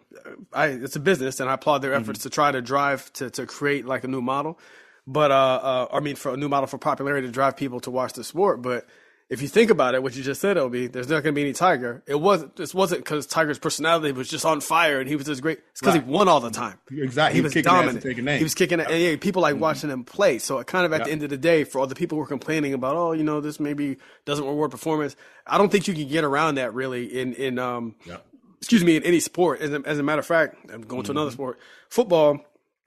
[0.51, 3.45] I it's a business, and I applaud their efforts to try to drive to to
[3.45, 4.59] create like a new model.
[5.07, 7.91] But uh, uh, I mean, for a new model for popularity to drive people to
[7.91, 8.61] watch the sport.
[8.61, 8.85] But
[9.27, 11.41] if you think about it, what you just said, Obi, there's not going to be
[11.41, 12.03] any Tiger.
[12.05, 12.55] It wasn't.
[12.55, 15.59] This wasn't because Tiger's personality was just on fire and he was just great.
[15.71, 16.03] It's because Right.
[16.05, 16.77] he won all the time.
[16.91, 17.39] Exactly.
[17.39, 18.37] He was kicking ass and dominant.
[18.37, 18.79] He was kicking.
[18.79, 20.37] And yeah, people like watching him play.
[20.37, 22.23] So it kind of at the end of the day, for all the people who
[22.23, 25.15] are complaining about, oh, you know, this maybe doesn't reward performance.
[25.47, 28.17] I don't think you can get around that really in in um, Yeah.
[28.59, 29.59] excuse me, in any sport.
[29.61, 31.59] As a, as a matter of fact, I'm going to another sport,
[31.89, 32.39] football.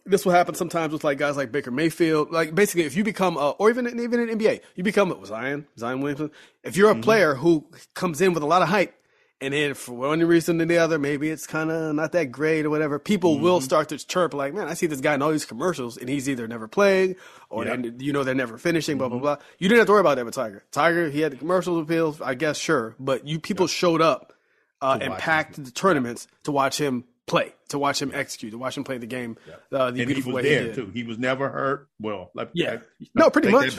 [0.09, 2.31] This will happen sometimes with like guys like Baker Mayfield.
[2.33, 5.67] Like basically, if you become, a, or even even in NBA, you become a Zion
[5.79, 6.31] Zion Williamson.
[6.63, 8.95] If you're a player who comes in with a lot of hype,
[9.41, 12.67] and then for one reason or the other, maybe it's kind of not that great
[12.67, 12.99] or whatever.
[12.99, 15.97] People will start to chirp like, "Man, I see this guy in all these commercials,
[15.97, 17.15] and he's either never playing
[17.49, 17.77] or Yeah.
[17.77, 19.37] they- you know they're never finishing." Blah blah blah.
[19.59, 20.65] You didn't have to worry about that with Tiger.
[20.73, 24.33] Tiger, he had the commercial appeals, I guess, sure, but you people showed up
[24.81, 28.77] uh, and packed the tournaments to watch him play, to watch him execute, to watch
[28.77, 30.75] him play the game uh, the and he beautiful was way there he did.
[30.75, 30.91] too.
[30.93, 31.89] He was never hurt.
[32.01, 32.71] Well, like, Yeah.
[32.73, 32.83] like-
[33.15, 33.77] No, pretty much.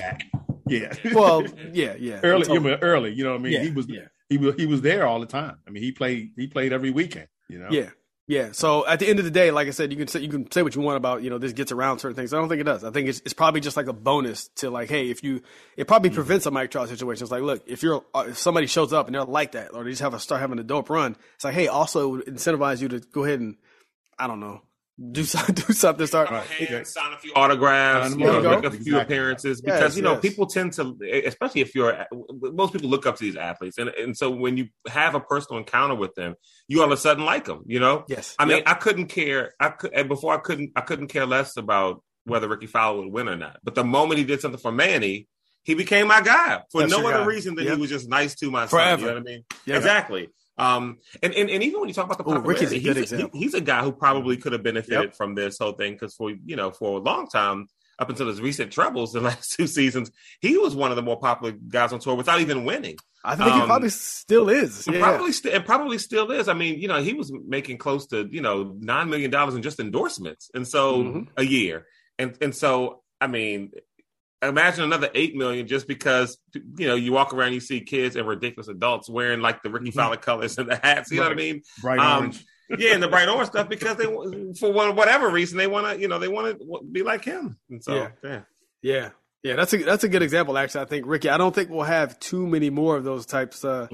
[0.67, 0.93] Yeah.
[1.13, 2.19] Well, yeah, yeah.
[2.23, 3.11] early, you mean early.
[3.13, 3.53] You know what I mean?
[3.53, 3.87] Yeah, he was.
[3.89, 4.05] yeah.
[4.29, 4.53] He was.
[4.55, 5.57] He was there all the time.
[5.67, 6.31] I mean, he played.
[6.35, 7.27] He played every weekend.
[7.47, 7.69] You know.
[7.71, 7.89] Yeah,
[8.29, 8.49] yeah.
[8.51, 10.51] So at the end of the day, like I said, you can say you can
[10.51, 12.31] say what you want about you know this gets around certain things.
[12.31, 12.83] I don't think it does.
[12.83, 15.41] I think it's it's probably just like a bonus to like, hey, if you
[15.75, 17.23] it probably prevents a Mike Trout situation.
[17.23, 19.83] It's like, look, if you're uh, if somebody shows up and they're like that, or
[19.83, 22.25] they just have a start having a dope run, it's like, hey, also it would
[22.27, 23.55] incentivize you to go ahead and
[24.19, 24.61] I don't know
[25.11, 26.07] do something, do something.
[26.07, 28.99] Start Hand, sign a few autographs, Sign you know, make a few Exactly.
[29.01, 30.21] appearances Yes, because you know yes.
[30.21, 34.17] people tend to, especially if you're most people look up to these athletes, and and
[34.17, 36.35] so when you have a personal encounter with them,
[36.67, 37.63] you all of a sudden like them.
[37.65, 38.35] You know, yes.
[38.37, 38.63] I mean, Yep.
[38.67, 39.53] I couldn't care.
[39.59, 40.71] I could and before I couldn't.
[40.75, 43.57] I couldn't care less about whether Rickie Fowler would win or not.
[43.63, 45.27] But the moment he did something for Manny,
[45.63, 47.25] he became my guy for That's no other guy.
[47.25, 47.75] reason than Yep.
[47.75, 48.99] he was just nice to my son.
[48.99, 49.43] You know what I mean?
[49.65, 49.77] Yeah.
[49.77, 50.29] Exactly.
[50.59, 53.11] Um, and, and and even when you talk about the Ooh, popularity, a good he's,
[53.11, 53.29] example.
[53.39, 55.15] he- he's a guy who probably could have benefited Yep.
[55.15, 57.67] from this whole thing because for you know for a long time
[57.97, 61.19] up until his recent troubles the last two seasons, he was one of the more
[61.19, 62.95] popular guys on tour without even winning.
[63.23, 64.87] I think he um, probably still is.
[64.87, 66.47] Yeah, probably st- and probably still is.
[66.47, 69.61] I mean, you know, he was making close to you know nine million dollars in
[69.61, 71.27] just endorsements, and so Mhm.
[71.35, 71.85] a year,
[72.17, 73.71] and and so I mean,
[74.41, 78.27] imagine another eight million just because you know you walk around, you see kids and
[78.27, 81.11] ridiculous adults wearing like the Rickie Fowler colors and the hats.
[81.11, 81.25] You right.
[81.25, 81.61] know what I mean?
[81.81, 82.45] Bright um, orange.
[82.77, 84.05] yeah, and the bright orange stuff because they,
[84.59, 87.57] for whatever reason, they want to, you know, they want to be like him.
[87.69, 88.09] And so, yeah.
[88.23, 88.41] yeah.
[88.81, 89.09] yeah.
[89.41, 90.57] Yeah, that's a that's a good example.
[90.57, 91.29] Actually, I think Rickie.
[91.29, 93.87] I don't think we'll have too many more of those types uh,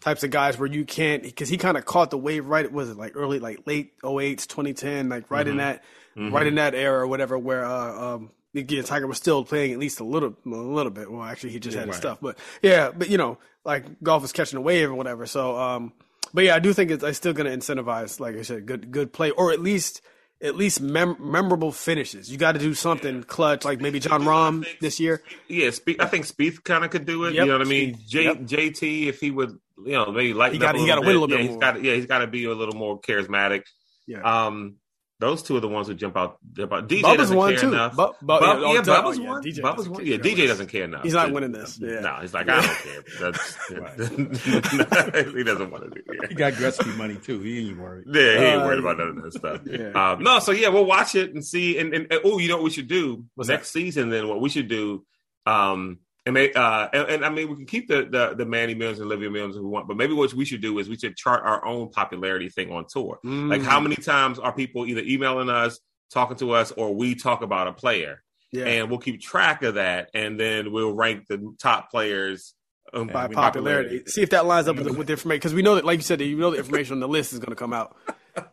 [0.00, 2.70] types of guys where you can't because he kind of caught the wave right.
[2.70, 5.50] Was it like early, like late 08, 2010, like right mm-hmm.
[5.50, 5.82] in that
[6.16, 6.32] mm-hmm.
[6.32, 9.78] right in that era or whatever, where uh, um, again Tiger was still playing at
[9.78, 11.10] least a little a little bit.
[11.10, 11.88] Well, actually, he just had right.
[11.88, 15.26] his stuff, but yeah, but you know, like golf is catching a wave or whatever.
[15.26, 15.92] So, um,
[16.34, 18.90] but yeah, I do think it's, it's still going to incentivize, like I said, good
[18.90, 20.02] good play or at least
[20.42, 22.30] at least mem- memorable finishes.
[22.30, 23.22] You got to do something yeah.
[23.22, 25.22] clutch, like maybe Jon Rahm this year.
[25.48, 27.34] Yeah, Spe- I think Spieth kind of could do it.
[27.34, 27.44] Yep.
[27.44, 27.98] You know what I mean?
[28.06, 28.38] J- yep.
[28.38, 30.80] JT, if he would, you know, maybe lighten he got, up.
[30.80, 32.44] He got to win a little yeah, bit he's Got, yeah, he's got to be
[32.44, 33.62] a little more charismatic.
[34.06, 34.46] Yeah.
[34.46, 34.76] Um,
[35.22, 36.38] those two are the ones who jump out.
[36.52, 36.88] Jump out.
[36.88, 37.68] DJ Bubba's doesn't care too.
[37.68, 37.94] enough.
[37.94, 39.40] Bu- Bu- Bub, yeah, yeah, Bubba's oh, one.
[39.42, 40.04] DJ Bubba's one.
[40.04, 41.04] Yeah, DJ doesn't care enough.
[41.04, 41.78] He's not winning this.
[41.80, 42.00] Yeah.
[42.00, 43.02] No, he's like, I don't care.
[45.32, 46.28] he doesn't want to do it.
[46.28, 47.38] He got Gretzky money too.
[47.40, 48.06] He ain't worried.
[48.08, 49.60] Yeah, he ain't uh, worried about none of that stuff.
[49.64, 49.90] Yeah.
[49.90, 51.78] Um, no, so yeah, we'll watch it and see.
[51.78, 53.78] And, and, and oh, you know what we should do What's next that?
[53.78, 54.10] season?
[54.10, 55.04] Then what we should do?
[55.46, 58.74] Um, and, may, uh, and, and, I mean, we can keep the, the, the Manny
[58.74, 60.96] Mills and Olivia Mills if we want, but maybe what we should do is we
[60.96, 63.18] should chart our own popularity thing on tour.
[63.24, 63.50] Mm.
[63.50, 65.80] Like, how many times are people either emailing us,
[66.12, 68.22] talking to us, or we talk about a player?
[68.52, 68.66] Yeah.
[68.66, 72.54] And we'll keep track of that, and then we'll rank the top players
[72.92, 73.34] um, by popularity.
[73.34, 74.02] popularity.
[74.10, 76.02] See if that lines up with, with the information, because we know that, like you
[76.02, 77.96] said, you know the information on the list is going to come out.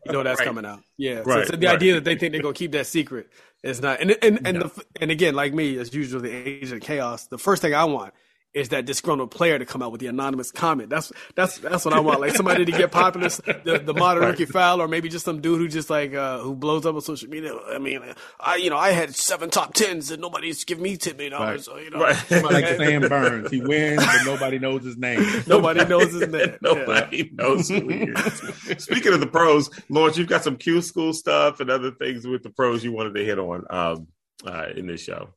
[0.05, 0.45] You know that's right.
[0.45, 0.81] coming out.
[0.97, 1.21] Yeah.
[1.25, 1.45] Right.
[1.45, 1.75] So, so the right.
[1.75, 3.29] idea that they think they're going to keep that secret
[3.63, 4.01] is not.
[4.01, 4.67] And and and, no.
[4.67, 7.27] the, and again, like me, as usual, the agent of chaos.
[7.27, 8.13] The first thing I want
[8.53, 10.89] is that disgruntled player to come out with the anonymous comment.
[10.89, 12.19] That's that's that's what I want.
[12.19, 14.31] Like somebody to get popular, the, the modern right.
[14.31, 17.01] Rickie Fowler, or maybe just some dude who just like uh, who blows up on
[17.01, 17.55] social media.
[17.67, 18.01] I mean,
[18.39, 21.67] I you know I had seven top tens and nobody's giving me ten million dollars.
[21.67, 21.77] Right.
[21.77, 22.43] So, you know, right.
[22.43, 25.43] like Sam Burns, he wins, but nobody knows his name.
[25.45, 26.57] nobody knows his name.
[26.61, 27.23] nobody yeah.
[27.33, 28.83] knows who he is.
[28.83, 32.41] Speaking of the pros, Lawrence, you've got some Q school stuff and other things with
[32.41, 34.07] the pros you wanted to hit on um,
[34.45, 35.29] uh, in this show.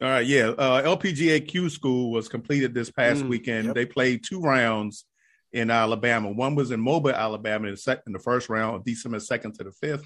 [0.00, 0.48] All right, yeah.
[0.48, 3.66] Uh, LPGA Q School was completed this past mm, weekend.
[3.66, 3.74] Yep.
[3.74, 5.04] They played two rounds
[5.52, 6.30] in Alabama.
[6.30, 9.64] One was in Mobile, Alabama, in the, second, in the first round, December second to
[9.64, 10.04] the fifth,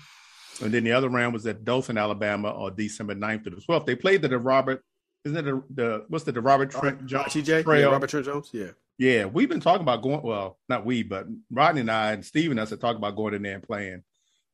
[0.63, 3.87] and then the other round was at Dothan, Alabama, on December 9th to the twelfth.
[3.87, 4.85] They played the, the Robert.
[5.25, 7.33] Isn't it the, the what's the, the Robert Trent Jones?
[7.33, 7.65] TJ?
[7.65, 7.81] Trail?
[7.81, 8.51] Yeah, Robert Trent Jones.
[8.53, 8.71] Yeah.
[8.99, 10.23] Yeah, we've been talking about going.
[10.23, 13.33] Well, not we, but Rodney and I and Steve and us have talked about going
[13.33, 14.03] in there and playing,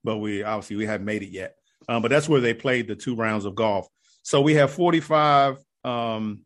[0.05, 1.57] but we obviously we haven't made it yet.
[1.89, 3.89] Um, but that's where they played the two rounds of golf.
[4.25, 6.41] So we have 45, um,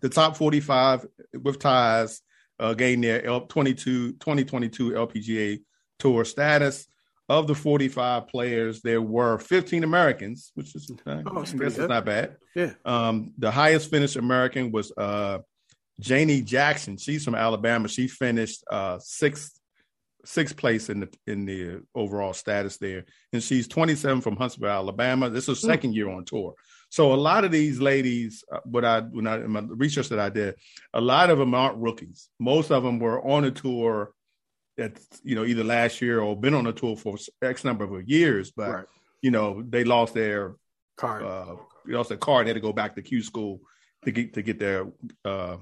[0.00, 1.06] the top 45
[1.40, 2.20] with ties
[2.58, 5.62] uh, gained their L- 22, 2022 LPGA
[5.98, 6.86] Tour status.
[7.28, 12.36] Of the 45 players, there were 15 Americans, which is uh, oh, it's not bad.
[12.54, 12.74] Yeah.
[12.84, 15.38] Um, the highest finished American was uh,
[15.98, 16.96] Janie Jackson.
[16.96, 17.88] She's from Alabama.
[17.88, 19.58] She finished uh, sixth
[20.24, 25.28] sixth place in the in the overall status there, and she's 27 from Huntsville, Alabama.
[25.28, 25.66] This is hmm.
[25.66, 26.54] second year on tour.
[26.96, 30.18] So a lot of these ladies, uh, what I when I in my research that
[30.18, 30.54] I did,
[30.94, 32.30] a lot of them aren't rookies.
[32.40, 34.14] Most of them were on a tour
[34.78, 38.08] that you know either last year or been on a tour for X number of
[38.08, 38.84] years, but right.
[39.20, 40.54] you know they lost their
[40.96, 41.22] card.
[41.22, 42.46] Uh, they lost their card.
[42.46, 43.60] They had to go back to Q school
[44.06, 44.86] to get to get their
[45.22, 45.58] uh,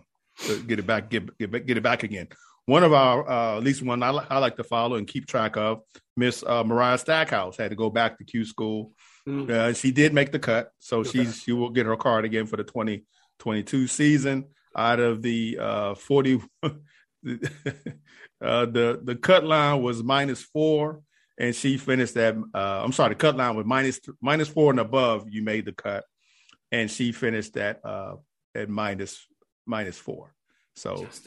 [0.46, 2.28] to get it back get get, get it back again.
[2.66, 5.56] One of our, uh, at least one I, I like to follow and keep track
[5.56, 5.80] of,
[6.16, 8.92] Miss uh, Mariah Stackhouse had to go back to Q school
[9.28, 9.50] Mm.
[9.50, 11.24] Uh, she did make the cut, so okay.
[11.24, 14.44] she she will get her card again for the 2022 season.
[14.76, 16.70] Out of the uh, 40, uh,
[17.22, 21.00] the the cut line was minus four,
[21.38, 22.36] and she finished that.
[22.54, 25.26] Uh, I'm sorry, the cut line was minus minus four and above.
[25.30, 26.04] You made the cut,
[26.70, 28.16] and she finished that uh,
[28.54, 29.26] at minus
[29.64, 30.34] minus four.
[30.76, 31.06] So,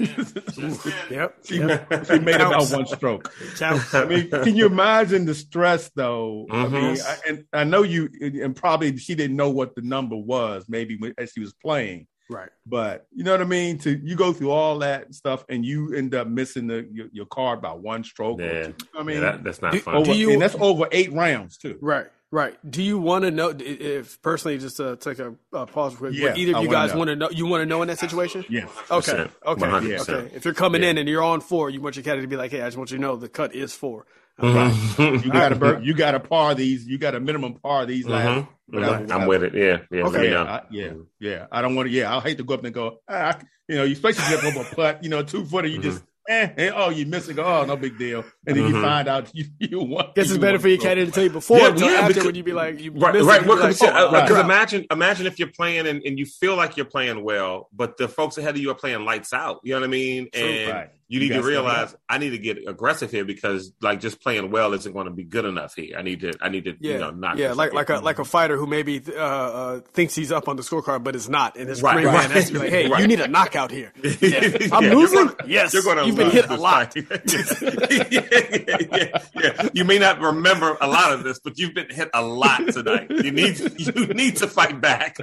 [1.10, 2.06] yep, she, yep.
[2.06, 3.34] she made about one stroke.
[3.62, 6.46] I mean, can you imagine the stress though?
[6.50, 6.76] Mm-hmm.
[6.76, 10.18] I mean, I, and I know you, and probably she didn't know what the number
[10.18, 12.08] was, maybe as she was playing.
[12.30, 12.50] Right.
[12.66, 13.78] But you know what I mean?
[13.80, 17.26] To you go through all that stuff and you end up missing the your, your
[17.26, 18.42] card by one stroke.
[18.42, 18.72] Yeah.
[18.94, 19.96] I mean, yeah, that, that's not do, fun.
[19.96, 21.78] Over, you, and that's over eight rounds too.
[21.82, 22.08] Right.
[22.30, 22.58] Right.
[22.70, 26.14] Do you want to know if personally, just to take a, a pause quick?
[26.14, 27.30] Yeah, either of you guys want to know?
[27.30, 28.44] You want to know in that situation?
[28.50, 28.68] Yeah.
[28.92, 29.28] Okay.
[29.46, 29.62] Okay.
[29.62, 30.10] 100%.
[30.10, 30.36] Okay.
[30.36, 30.90] If you're coming yeah.
[30.90, 32.78] in and you're on four, you want your caddy to be like, "Hey, I just
[32.78, 34.06] want you to know the cut is 4
[34.42, 35.26] mm-hmm.
[35.26, 36.86] you got to you got to par these.
[36.86, 38.06] You got a minimum par these.
[38.06, 38.76] Mm-hmm.
[38.76, 39.12] mm-hmm.
[39.12, 39.54] I'm with it.
[39.56, 39.80] Yeah.
[39.90, 40.08] Yeah.
[40.08, 40.30] Okay.
[40.30, 40.44] Yeah.
[40.44, 40.94] I, yeah.
[41.22, 41.46] Yeah.
[41.50, 41.94] I don't want to.
[41.94, 42.14] Yeah.
[42.14, 43.00] I hate to go up and go.
[43.08, 45.02] Ah, you know, you especially get up a putt.
[45.02, 45.68] You know, two footer.
[45.68, 45.90] You mm-hmm.
[45.90, 47.40] just eh, eh, oh, you missed it.
[47.40, 48.24] Oh, no big deal.
[48.46, 48.70] And then Mhm.
[48.76, 50.12] you find out you you won.
[50.16, 51.06] Guess it's better for you, the Cat, trophy.
[51.06, 53.14] to tell you before Yeah, until yeah, after because- when you be like, you Right,
[53.14, 53.16] right.
[53.16, 54.30] you Well, be like, because oh, right.
[54.46, 58.08] imagine, imagine if you're playing and, and you feel like you're playing well, but the
[58.08, 59.60] folks ahead of you are playing lights out.
[59.64, 60.28] You know what I mean?
[60.34, 60.44] True.
[60.44, 60.90] and Right.
[61.10, 64.22] You You need to gotta realize I need to get aggressive here because like just
[64.22, 65.98] playing well isn't going to be good enough here.
[65.98, 67.38] I need to, I need to, Yeah, you know, knock.
[67.38, 70.58] yeah, like like a like a fighter who maybe uh, uh, thinks he's up on
[70.58, 72.30] the scorecard, but is not, and his Right, brain right.
[72.32, 73.02] has to be like, "Hey, Right.
[73.02, 75.28] you need a knockout here." I'm Yeah, you're losing.
[75.28, 76.94] gonna- yes, You're going to you've been hit a lot.
[78.12, 79.70] yeah, yeah.
[79.74, 83.08] You may not remember a lot of this, but you've been hit a lot tonight.
[83.10, 85.18] You need you need to fight back.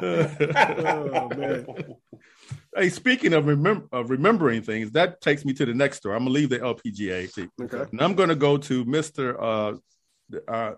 [0.00, 1.66] Oh man,
[2.74, 6.14] Hey, speaking of, remem- of remembering things, that takes me to the next story.
[6.16, 7.28] I'm gonna leave the LPGA.
[7.30, 7.84] See, Okay.
[7.92, 9.38] and I'm gonna go to Mister.
[9.40, 9.74] Uh,
[10.48, 10.72] uh,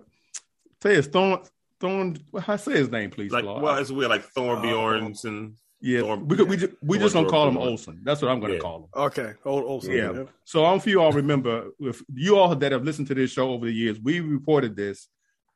[0.83, 1.41] say his Thorn.
[1.81, 2.17] Thorn.
[2.41, 3.31] How say his name, please?
[3.31, 3.63] like, Claude?
[3.63, 7.15] well, it's weird, like Uh, Thornbjorns and yeah, Thorn- we could, we just, we just
[7.15, 8.01] gonna call him Olson.
[8.03, 8.59] That's what I'm gonna Yeah.
[8.61, 8.89] call him.
[9.03, 9.93] okay, old Olsen.
[9.93, 10.13] Yeah.
[10.13, 10.25] Yeah.
[10.45, 13.15] So I don't know if you all remember, if you all that have listened to
[13.15, 15.09] this show over the years, we reported this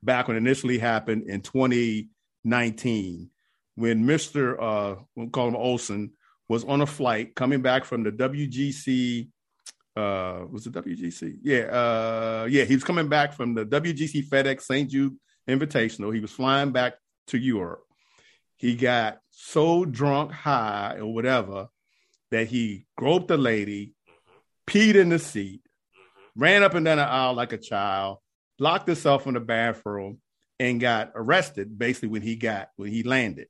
[0.05, 3.31] back when it initially happened in 2019
[3.75, 4.57] when Mr.
[4.61, 6.13] Uh, we'll call him Olson
[6.49, 9.29] was on a flight coming back from the WGC.
[9.97, 11.39] Uh, was it WGC?
[11.43, 12.65] Yeah, uh, yeah.
[12.65, 14.91] He was coming back from the WGC FedEx St.
[14.91, 15.17] Jude
[15.49, 16.15] Invitational.
[16.15, 16.95] He was flying back
[17.29, 17.83] to Europe.
[18.57, 21.69] He got so drunk, high, or whatever,
[22.31, 23.95] that he groped a lady,
[24.67, 25.63] peed in the seat,
[26.37, 28.19] ran up and down the aisle like a child,
[28.59, 30.19] locked himself in the bathroom,
[30.59, 33.49] and got arrested basically when he got when he landed.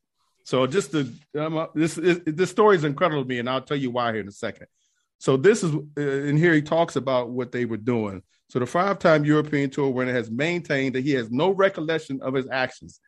[0.49, 3.61] So just the um, uh, this this, this story is incredible to me, and I'll
[3.61, 4.67] tell you why here in a second.
[5.19, 8.23] So this is uh, and here he talks about what they were doing.
[8.49, 12.49] So the five-time European tour winner has maintained that he has no recollection of his
[12.51, 12.99] actions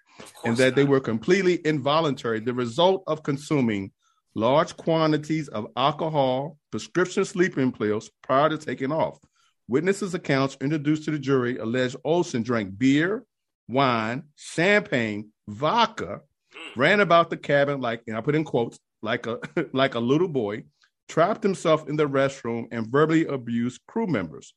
[0.44, 3.90] and that they were completely involuntary, the result of consuming
[4.34, 9.18] large quantities of alcohol, prescription sleeping pills prior to taking off.
[9.66, 13.24] Witnesses' accounts introduced to the jury allege Olson drank beer,
[13.66, 16.20] wine, champagne, vodka,
[16.60, 16.76] Mm.
[16.76, 19.38] ran about the cabin like, and I put in quotes, like a
[19.72, 20.64] like a little boy,
[21.08, 24.54] trapped himself in the restroom, and verbally abused crew members.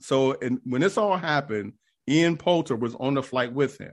[0.00, 1.74] So, and when this all happened,
[2.08, 3.92] Ian Poulter was on the flight with him.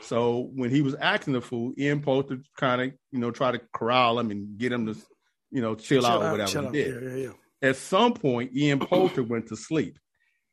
[0.00, 3.60] So when he was acting the fool, Ian Poulter kind of, you know, try to
[3.72, 4.96] corral him and get him to,
[5.50, 6.72] you know, chill, out or whatever he out.
[6.72, 7.02] did.
[7.02, 7.68] Yeah, yeah, yeah.
[7.70, 9.98] At some point, Ian Poulter went to sleep.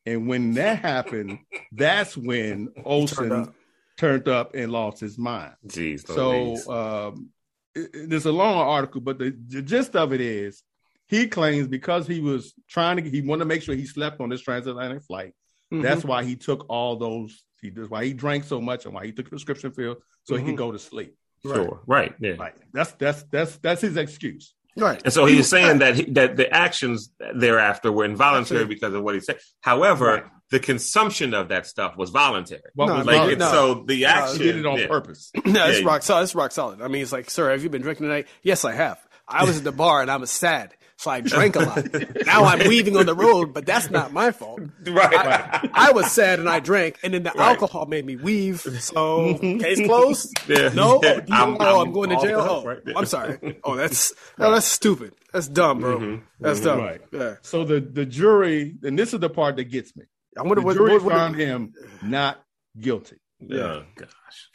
[0.06, 1.40] And when that happened,
[1.72, 3.54] that's when Olson.
[4.02, 5.54] Turned up and lost his mind.
[5.68, 6.68] Jeez, So Louise.
[6.68, 7.30] um,
[7.76, 10.64] it, it- there's a long article, but the, the gist of it is
[11.08, 14.30] he claims because he was trying to, he wanted to make sure he slept on
[14.30, 15.34] this transatlantic flight.
[15.72, 15.84] Mhm.
[15.84, 17.44] That's why he took all those.
[17.62, 20.42] He that's why he drank so much and why he took prescription pills so he
[20.42, 20.48] Mhm.
[20.48, 21.16] could go to sleep.
[21.44, 22.34] sure, right, yeah.
[22.46, 22.54] Right.
[22.74, 24.54] That's that's that's that's his excuse.
[24.78, 25.00] right.
[25.06, 27.12] And so he's saying that he, that the actions
[27.46, 28.76] thereafter were involuntary Absolutely.
[28.76, 29.38] because of what he said.
[29.62, 30.24] However, Right.
[30.52, 32.62] The consumption of that stuff was voluntary.
[32.76, 33.30] What No, was Like wrong?
[33.32, 33.52] it's, no.
[33.52, 34.88] so the he action did it on yeah.
[34.88, 35.32] purpose.
[35.46, 35.88] No, it's Yeah.
[35.88, 36.24] rock solid.
[36.24, 36.82] It's rock solid.
[36.82, 38.28] I mean, it's like, sir, have you been drinking tonight?
[38.44, 39.00] Yes, I have.
[39.28, 41.88] I was at the bar and I was sad, so I drank a lot.
[42.26, 44.60] now I'm weaving on the road, but that's not my fault.
[44.86, 45.14] Right.
[45.14, 47.48] I, I was sad and I drank, and then the Right.
[47.50, 48.60] alcohol made me weave.
[48.60, 49.60] So mm-hmm.
[49.60, 50.38] case closed.
[50.50, 50.70] Yeah.
[50.74, 51.22] No, Yeah.
[51.30, 52.42] Oh, I'm- oh, I'm I'm, going to jail.
[52.42, 52.80] Oh, right.
[52.94, 53.58] I'm sorry.
[53.64, 55.14] Oh, that's no, that's stupid.
[55.32, 55.98] That's dumb, bro.
[55.98, 56.24] Mm-hmm.
[56.42, 56.68] That's mm-hmm.
[56.68, 56.80] dumb.
[56.80, 57.02] Right.
[57.12, 57.36] Yeah.
[57.42, 60.04] So the the jury, and this is the part that gets me.
[60.38, 62.42] I wonder The what, jury what, what found him not
[62.80, 63.18] guilty.
[63.52, 64.50] Oh, gosh.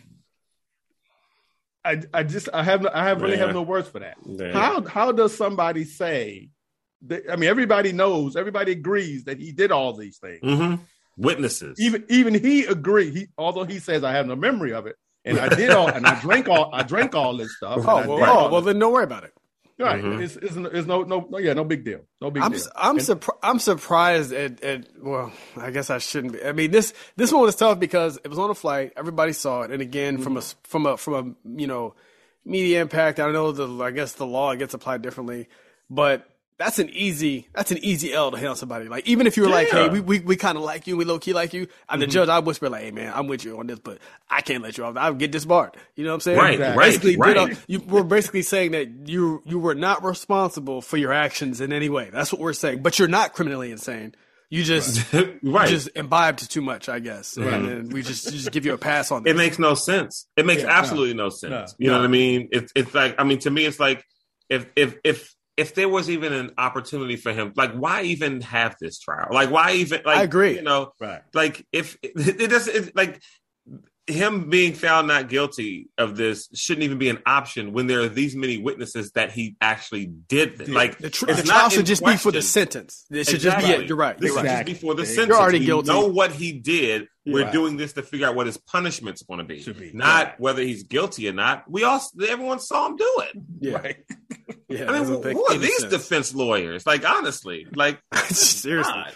[1.84, 3.46] I, I just I have no- I have really Yeah.
[3.46, 4.16] have no words for that.
[4.24, 4.52] Yeah.
[4.52, 6.50] How how does somebody say
[7.02, 7.22] that?
[7.30, 10.40] I mean, everybody knows, everybody agrees that he did all these things.
[10.42, 10.80] Mhm.
[11.16, 11.78] Witnesses.
[11.80, 13.14] Even even he agreed.
[13.14, 16.04] He although he says I have no memory of it, and I did all and
[16.06, 17.76] I drank all I drank all this stuff.
[17.86, 19.32] Oh, well, oh, all well, this- then don't worry about it.
[19.78, 20.02] Right.
[20.02, 20.22] Mhm.
[20.22, 22.00] It's, it's, it's no no no yeah no big deal.
[22.20, 22.60] No big I'm deal.
[22.74, 26.42] I'm And- surpri- I'm surprised at, at well I guess I shouldn't be.
[26.44, 28.92] I mean this this one was tough because it was on a flight.
[28.96, 31.94] Everybody saw it, and again from a, from a from a you know
[32.44, 33.20] media impact.
[33.20, 35.48] I know the I guess the law gets applied differently,
[35.90, 36.26] but
[36.58, 38.88] that's an easy that's an easy L to hand somebody.
[38.88, 41.04] Like even if you were like, hey, we we, we kind of like you, we
[41.04, 41.66] low key like you.
[41.88, 42.12] I'm the mm-hmm.
[42.12, 42.28] judge.
[42.28, 43.98] I whisper like, hey man, I'm with you on this, but
[44.30, 44.96] I can't let you off.
[44.96, 45.76] I'll get disbarred.
[45.96, 46.38] You know what I'm saying?
[46.38, 46.78] Right, Exactly.
[46.78, 47.48] right, Basically, right.
[47.48, 51.60] did a- you, we're basically saying that you you were not responsible for your actions
[51.60, 52.08] in any way.
[52.10, 52.82] That's what we're saying.
[52.82, 54.14] But you're not criminally insane.
[54.48, 55.38] You just right.
[55.42, 57.66] you just imbibed too much, I guess, and mm-hmm.
[57.66, 59.32] then we just just give you a pass on This.
[59.32, 60.26] it makes no sense.
[60.36, 61.50] It makes Yeah, absolutely no, sense.
[61.50, 62.00] No, you know no.
[62.00, 62.48] what I mean?
[62.52, 64.04] It's it's like I mean to me it's like
[64.48, 68.76] if if if if there was even an opportunity for him, like why even have
[68.80, 69.28] this trial?
[69.30, 70.54] Like why even like I agree.
[70.56, 71.22] You know, right.
[71.34, 73.20] like if it, it doesn't it, like
[74.08, 78.08] him being found not guilty of this shouldn't even be an option when there are
[78.08, 80.58] these many witnesses that he actually did.
[80.58, 80.68] This.
[80.68, 83.04] Like The, tr- it's the not trial should just be for the sentence.
[83.10, 83.88] It should just be it.
[83.88, 84.16] You're right.
[84.16, 85.16] This You're should just be for the sentence.
[85.16, 85.38] You're sentence.
[85.40, 85.88] already We guilty.
[85.90, 87.08] know what he did.
[87.28, 87.52] We're Right.
[87.52, 89.60] doing this to figure out what his punishment's going to be.
[89.60, 89.90] Should be.
[89.92, 90.40] Not Right.
[90.40, 91.64] whether he's guilty or not.
[91.68, 93.42] We all, everyone saw him do it.
[93.58, 93.72] Yeah.
[93.78, 93.96] Right.
[94.68, 95.92] yeah I mean, who, who are these sense.
[95.92, 96.84] defense lawyers?
[96.86, 98.92] Like, honestly, like, Seriously.
[98.92, 99.12] God.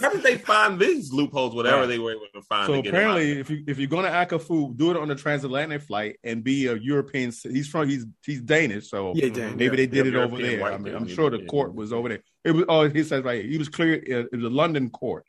[0.00, 1.54] how did they find these loopholes?
[1.54, 1.86] Whatever Right.
[1.88, 2.66] they were able to find.
[2.66, 3.40] So to get him out of apparently, there?
[3.40, 6.16] if you if you're going to act a fool, do it on a transatlantic flight
[6.22, 7.32] and be a European.
[7.42, 9.70] He's from he's he's Danish, so Yeah, Dan, maybe yeah.
[9.76, 10.62] they did Yeah, it over there.
[10.64, 12.22] I mean, I'm sure the yeah, court was over there.
[12.44, 12.64] It was.
[12.68, 13.40] Oh, he says right.
[13.42, 14.00] here, He was cleared.
[14.10, 15.24] Uh, it was a London court,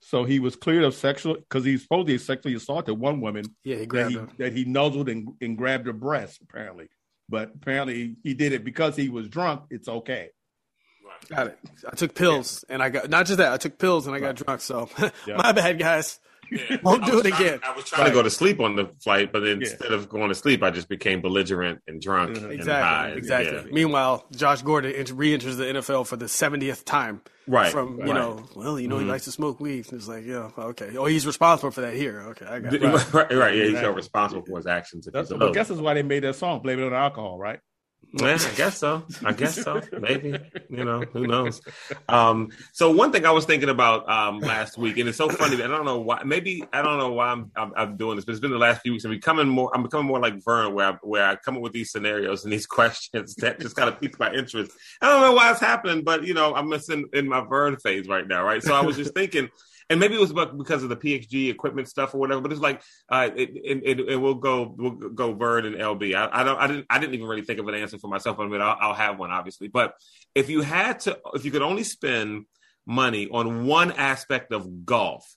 [0.00, 3.80] so he was cleared of sexual because he supposedly sexually assaulted one woman Yeah, he
[3.82, 4.28] that grabbed he her.
[4.38, 6.40] that he nuzzled and, and grabbed her breast.
[6.42, 6.88] Apparently,
[7.30, 9.62] but apparently he did it because he was drunk.
[9.70, 10.30] It's okay.
[11.28, 11.58] Got it.
[11.90, 13.52] I took pills and I got not just that.
[13.52, 14.60] I took pills and I got drunk.
[14.60, 14.88] So
[15.26, 15.36] Yeah.
[15.36, 16.18] my bad, guys.
[16.50, 16.76] Yeah.
[16.82, 17.60] Won't I do was it trying- again.
[17.62, 19.52] I was trying to go to sleep on the flight, but Yeah.
[19.52, 22.36] instead of going to sleep, I just became belligerent and drunk.
[22.36, 22.44] Mhm.
[22.44, 22.82] and Exactly.
[22.88, 23.08] high.
[23.16, 23.56] Exactly.
[23.56, 23.62] Yeah.
[23.72, 27.22] Meanwhile, Josh Gordon re-enters the NFL for the seventieth time.
[27.46, 28.14] Right, From you right.
[28.14, 29.08] know, well, you know, he Mhm.
[29.08, 29.86] likes to smoke weed.
[29.92, 30.96] It's like, yeah, okay.
[30.96, 32.20] Oh, he's responsible for that here.
[32.28, 32.80] Okay, I got it.
[32.82, 33.88] Right, right, right, Yeah, he's Exactly.
[33.88, 35.06] not responsible for his actions.
[35.08, 36.60] If That's, he's I guess that's why they made that song.
[36.62, 37.58] Blame it on alcohol, right?
[38.12, 39.04] Yeah, I guess so.
[39.24, 39.80] I guess so.
[39.98, 40.36] Maybe.
[40.68, 41.60] You know, who knows?
[42.08, 45.56] Um, so one thing I was thinking about um, last week, and it's so funny
[45.56, 46.22] that I don't know why.
[46.24, 48.82] Maybe I don't know why I'm, I'm, I'm doing this, but it's been the last
[48.82, 49.04] few weeks.
[49.04, 49.70] I'm becoming more.
[49.74, 52.52] I'm becoming more like Vern, where I, where I come up with these scenarios and
[52.52, 54.72] these questions that just kind of pique my interest.
[55.00, 58.08] I don't know why it's happening, but you know, I'm missing in my Vern phase
[58.08, 58.62] right now, right?
[58.62, 59.50] So I was just thinking.
[59.90, 62.60] And maybe it was about because of the PXG equipment stuff or whatever, but it's
[62.60, 63.50] like uh, it,
[63.84, 66.14] it, it, will go we'll go Vern and LB.
[66.14, 68.38] I, I don't I didn't I didn't even really think of an answer for myself.
[68.38, 69.94] I mean, I'll, I'll have one obviously, but
[70.34, 72.46] if you had to, if you could only spend
[72.86, 75.28] money on one aspect of golf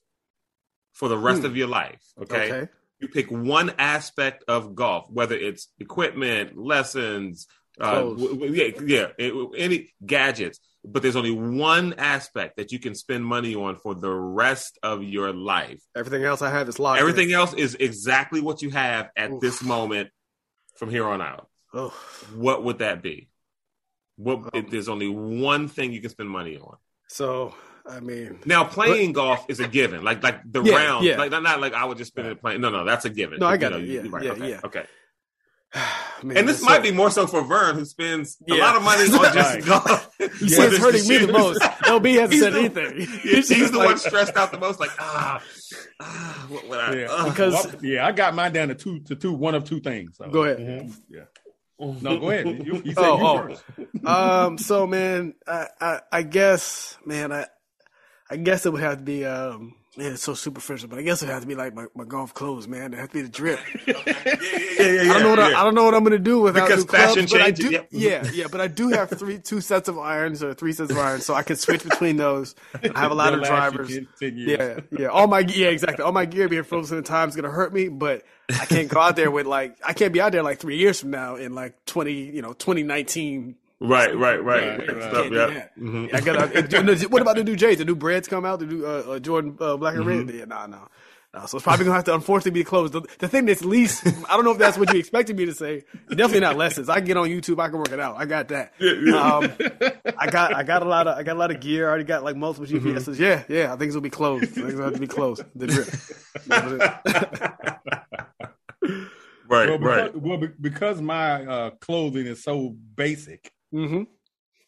[0.93, 1.47] for the rest Hmm.
[1.47, 2.51] of your life, okay?
[2.54, 2.72] Okay.
[2.99, 7.47] you pick one aspect of golf, whether it's equipment, lessons,
[7.82, 10.60] uh, w- w- yeah, yeah, it- any gadgets.
[10.86, 15.01] But there's only one aspect that you can spend money on for the rest of
[15.01, 15.81] your life.
[15.95, 16.99] Everything else I have is locked.
[16.99, 17.07] in.
[17.07, 19.39] Everything else is exactly what you have at Oof.
[19.41, 20.09] this moment
[20.77, 21.47] from here on out.
[21.73, 21.89] Oh,
[22.36, 23.29] What would that be?
[24.17, 26.77] What Um, if there's only one thing you can spend money on?
[27.07, 27.55] so
[27.86, 30.03] I mean, Now playing golf is a given.
[30.03, 31.17] Like like the Yeah, round, yeah.
[31.17, 32.61] like not, not like I would just spend it playing.
[32.61, 33.39] No, no, that's a given.
[33.39, 33.86] No, I You got know, it.
[33.86, 34.59] you- Yeah, right, yeah, okay, yeah.
[34.63, 34.86] Okay.
[36.24, 38.84] man, And this might so- be more so for Vern, who spends a lot of
[38.84, 39.65] money on just Right.
[39.65, 40.09] golf.
[40.19, 41.61] You With see, it's hurting me the most.
[41.61, 42.99] LB hasn't He's said the- anything.
[43.26, 44.80] Yeah, he's, just the like- one stressed out the most.
[44.80, 45.41] Like ah,
[45.99, 46.93] ah what would I?
[46.95, 47.07] Yeah.
[47.09, 47.30] ah.
[47.30, 50.17] Because- Well, yeah, I got mine down to two to two, one of two things.
[50.17, 50.30] So.
[50.30, 50.59] Go ahead.
[50.59, 50.95] Mhm.
[51.09, 51.21] Yeah.
[51.80, 52.45] No, go ahead.
[52.65, 53.38] You, you said Oh, you oh.
[53.47, 53.63] first.
[54.05, 54.57] um.
[54.57, 57.47] So, man, I, I, I guess, man, I,
[58.30, 61.21] I guess it would have to be, um, man, it's so superficial, but I guess
[61.21, 62.93] it has to be like my, my golf clothes, man.
[62.93, 63.59] It has to be the drip.
[63.87, 65.39] yeah, yeah, yeah, yeah, I don't know what.
[65.39, 67.51] I, I don't know what I'm gonna do without Because new clubs, fashion but I
[67.51, 70.91] do, yeah, yeah, but I do have three, two sets of irons or three sets
[70.91, 72.55] of irons, so I can switch between those.
[72.73, 73.89] I have a lot of drivers.
[73.89, 74.33] 10 10.
[74.37, 75.07] Yeah, yeah.
[75.07, 76.03] All my yeah, exactly.
[76.03, 78.99] All my gear being frozen in time is gonna hurt me, but I can't go
[78.99, 81.55] out there with like I can't be out there like three years from now in
[81.55, 83.55] like twenty, you know, twenty nineteen.
[83.80, 84.43] Right, right, right.
[84.43, 84.88] Right, right.
[84.88, 85.03] right.
[85.03, 85.47] Stuff, Can't yeah.
[85.47, 85.78] do that.
[85.80, 86.13] Mhm.
[86.13, 87.07] I gotta.
[87.09, 87.78] what about the new J's?
[87.80, 88.59] The new Breds come out.
[88.59, 90.30] The new uh, uh, Jordan uh, Black and Red.
[90.34, 90.88] Yeah, no, no.
[91.36, 92.93] No, so it's probably gonna have to unfortunately be closed.
[92.93, 95.53] The, the thing that's least, I don't know if that's what you expected me to
[95.55, 95.82] say.
[96.07, 96.89] Definitely not lessons.
[96.89, 97.59] I can get on YouTube.
[97.59, 98.17] I can work it out.
[98.19, 98.74] I got that.
[98.80, 99.51] Um,
[100.15, 101.88] I got, I got a lot of, I got a lot of gear.
[101.88, 103.17] I already got like multiple GPSs.
[103.17, 103.74] Yeah, yeah.
[103.74, 104.43] I think it's gonna be closed.
[104.43, 105.43] I think it's gonna have to be closed.
[105.55, 105.89] The drip.
[109.49, 110.15] Right, Well, because, right.
[110.21, 114.03] well, because my uh, clothing is so basic, hmm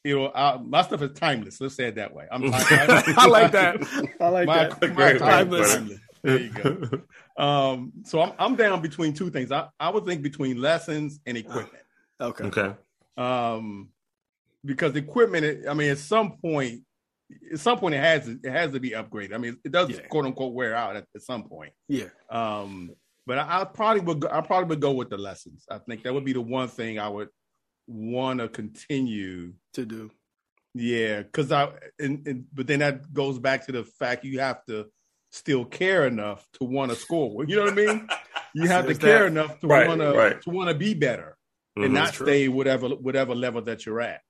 [0.03, 1.59] you know, I, my stuff is timeless.
[1.59, 2.27] Let's say it that way.
[2.31, 3.17] I'm timeless.
[3.17, 3.77] I like that.
[4.21, 4.79] I like my, that.
[4.81, 5.73] my Great, timeless.
[5.73, 5.99] timeless.
[6.23, 6.89] There you go.
[7.37, 9.51] Um, so I'm I'm down between two things.
[9.51, 11.83] I, I would think between lessons and equipment.
[12.21, 12.45] Okay.
[12.45, 12.73] Okay.
[13.17, 13.89] Um,
[14.63, 16.83] because equipment, it- I mean, at some point,
[17.51, 19.33] at some point, it has to, it has to be upgraded.
[19.33, 19.99] I mean, it does Yeah.
[20.07, 21.73] quote unquote wear out at, at some point.
[21.89, 22.05] Yeah.
[22.29, 22.91] Um,
[23.27, 25.65] but I, I probably would go, I probably would go with the lessons.
[25.69, 27.27] I think that would be the one thing I would
[27.87, 29.53] want to continue.
[29.73, 30.11] To do.
[30.73, 34.65] Yeah, because I and, and but then that goes back to the fact you have
[34.65, 34.87] to
[35.31, 37.45] still care enough to want to score.
[37.45, 38.07] You know what I mean?
[38.57, 39.25] You have to care that.
[39.27, 40.41] enough to Right, want to right.
[40.43, 41.35] to want to be better
[41.77, 41.85] Mhm.
[41.85, 42.25] and not True.
[42.25, 44.21] stay whatever whatever level that you're at.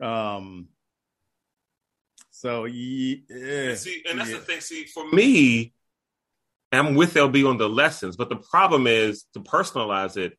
[0.00, 0.68] Um.
[2.30, 4.36] So ye- yeah, See, and that's yeah.
[4.38, 4.60] the thing.
[4.62, 5.74] See, for me,
[6.72, 10.38] I'm with LB on the lessons, but the problem is to personalize it.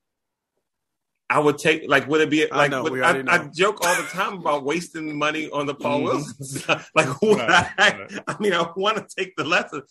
[1.30, 4.08] I would take like would it be like know, would- I, I, joke all the
[4.08, 6.04] time about wasting money on the Paul Mhm.
[6.06, 6.90] Wilson stuff.
[6.96, 8.20] like would Right, I, right.
[8.28, 9.84] I mean I want to take the lessons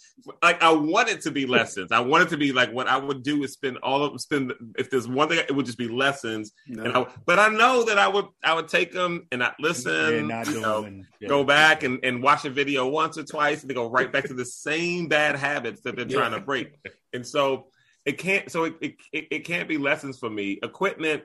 [0.43, 2.97] like I want it to be lessons I want it to be like what I
[2.97, 5.89] would do is spend all of spend if there's one thing it would just be
[5.89, 6.85] lessons No.
[6.85, 10.15] and I, but I know that I would I would take them and not listen
[10.15, 10.89] Yeah, not you know,
[11.21, 11.29] yeah.
[11.29, 14.25] go back and, and watch a video once or twice and they go right back
[14.29, 16.79] to the same bad habits that they're trying to break.
[17.13, 17.67] And so
[18.07, 20.61] it can't so it, it, it, can't be lessons for me.
[20.63, 21.25] Equipment,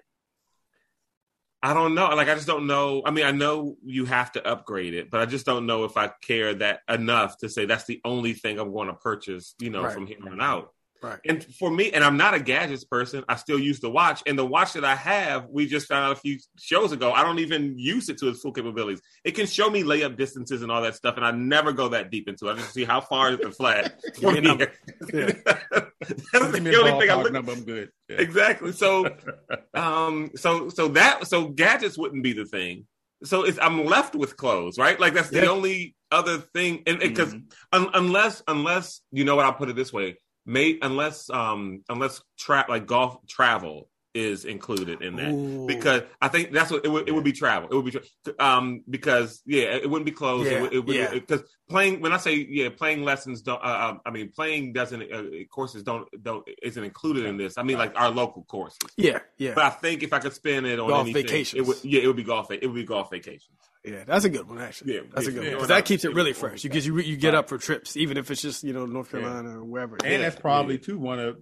[1.62, 2.10] I don't know.
[2.10, 3.04] Like I just don't know.
[3.06, 5.96] I mean, I know you have to upgrade it, but I just don't know if
[5.96, 9.70] I care that enough to say that's the only thing I'm going to purchase, you
[9.70, 9.94] know, Right.
[9.94, 10.74] from here on out.
[11.02, 11.20] Right.
[11.26, 14.22] And for me, and I'm not a gadgets person, I still use the watch.
[14.28, 17.24] And the watch that I have, we just found out a few shows ago, I
[17.24, 19.02] don't even use it to its full capabilities.
[19.24, 22.12] It can show me layup distances and all that stuff, and I never go that
[22.12, 22.54] deep into it.
[22.54, 23.92] I just see how far is the flag.
[24.20, 24.72] Give me a number.
[25.12, 27.52] That's the only thing I look number.
[27.52, 27.90] I'm good.
[28.10, 28.18] Yeah.
[28.22, 28.72] exactly.
[28.72, 29.16] So,
[29.74, 32.86] um, so so that so gadgets wouldn't be the thing.
[33.24, 35.00] So it's I'm left with clothes, right?
[35.00, 37.52] Like that's the only other thing, and because Mhm.
[37.72, 42.22] un- unless unless you know what I'll put it this way, may unless um unless
[42.38, 45.66] trap like golf travel is included in that Ooh.
[45.68, 47.70] because I think that's what it would, it would be travel.
[47.72, 48.02] It would be tra-
[48.40, 50.52] um because yeah, it wouldn't be closed.
[50.52, 51.12] Yeah, it would, it would, yeah.
[51.14, 53.62] because playing when I say yeah, playing lessons don't.
[53.64, 57.58] Uh, uh, I mean playing doesn't uh, courses don't don't isn't included in this.
[57.58, 58.80] I mean like our local courses.
[58.98, 61.62] yeah, yeah, But I think if I could spend it on Golf anything, vacations.
[61.62, 62.52] it would yeah, it would be golf.
[62.52, 63.58] It would be golf vacations.
[63.84, 64.04] Yeah.
[64.06, 64.96] That's a good one, actually.
[64.96, 65.50] Yeah, that's a good yeah.
[65.50, 66.64] one because that keeps it really fresh.
[66.64, 69.12] You because you you get up for trips, even if it's just you know North
[69.12, 69.98] Carolina or wherever.
[70.04, 70.82] And Yeah, that's probably yeah.
[70.82, 71.38] too one of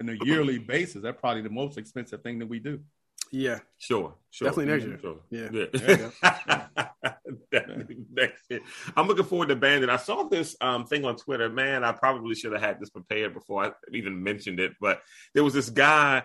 [0.00, 1.02] on a yearly basis.
[1.02, 2.80] That's probably the most expensive thing that we do.
[3.30, 4.48] yeah, Sure, sure.
[4.48, 4.98] Definitely next year.
[5.00, 5.20] Sure.
[5.30, 5.48] Yeah.
[6.22, 7.16] Yeah.
[7.50, 8.60] Definitely next year.
[8.96, 9.90] I'm looking forward to Bandon.
[9.90, 11.48] I saw this um, thing on Twitter.
[11.48, 14.72] Man, I probably should have had this prepared before I even mentioned it.
[14.80, 15.02] But
[15.34, 16.24] there was this guy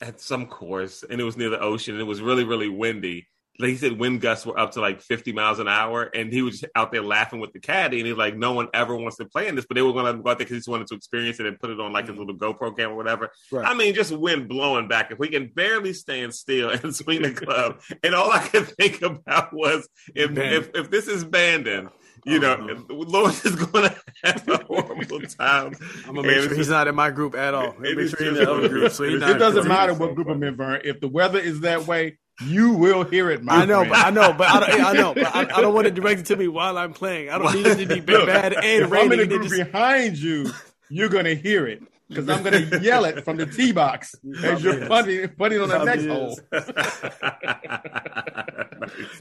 [0.00, 3.26] at some course, and it was near the ocean, and it was really, really windy.
[3.58, 6.40] Like he said, wind gusts were up to like 50 miles an hour, and he
[6.40, 7.98] was out there laughing with the caddy.
[7.98, 10.06] And he's like, "No one ever wants to play in this, but they were going
[10.06, 11.92] to go out there because he just wanted to experience it and put it on
[11.92, 13.66] like his little GoPro camera or whatever." Right.
[13.66, 15.10] I mean, just wind blowing back.
[15.10, 19.02] If we can barely stand still and swing the club, and all I could think
[19.02, 21.90] about was if if, if this is Bandon,
[22.24, 22.82] you know, Uh-huh.
[22.94, 25.74] Lawrence is going to have a horrible time.
[26.06, 27.72] I'm gonna make And sure he's not in my group at all.
[27.72, 28.92] It Make sure he's in the other group.
[28.92, 30.80] So it doesn't matter what group I'm in, Vern.
[30.84, 33.40] If the weather is that way, you will hear it.
[33.48, 33.90] I know, friend.
[33.90, 36.26] but I know, but I, don't, I know, but I, I don't want it directed
[36.26, 37.30] to me while I'm playing.
[37.30, 40.16] I don't need it to be bad and if I'm in the group just- behind
[40.18, 40.50] you,
[40.88, 44.86] you're gonna hear it because I'm gonna yell it from the tee box as you're
[44.86, 46.08] putting putting on the next is.
[46.08, 46.38] hole.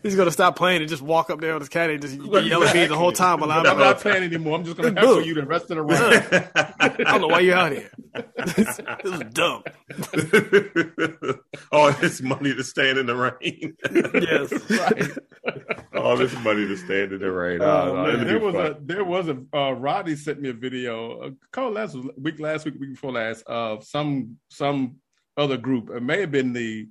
[0.04, 2.64] he's gonna stop playing and just walk up there with his caddy and just yell
[2.64, 3.66] at me the whole time while I'm.
[3.66, 4.58] I'm not playing anymore.
[4.58, 5.26] I'm just gonna This heckle book.
[5.26, 6.50] you the rest of the round.
[6.80, 7.90] I don't know why you're out here.
[8.56, 8.56] this,
[9.04, 9.64] this is dumb.
[11.72, 13.76] all this money to stand in the rain.
[13.92, 14.52] Yes.
[14.70, 15.12] Right.
[15.96, 17.62] all this money to stand in the rain.
[17.62, 18.08] Oh, Oh, man.
[18.10, 21.32] it'll be there was a there was a uh, Rodney sent me a video a
[21.52, 24.96] couple last week last week week before last of some some
[25.38, 26.88] other group it may have been the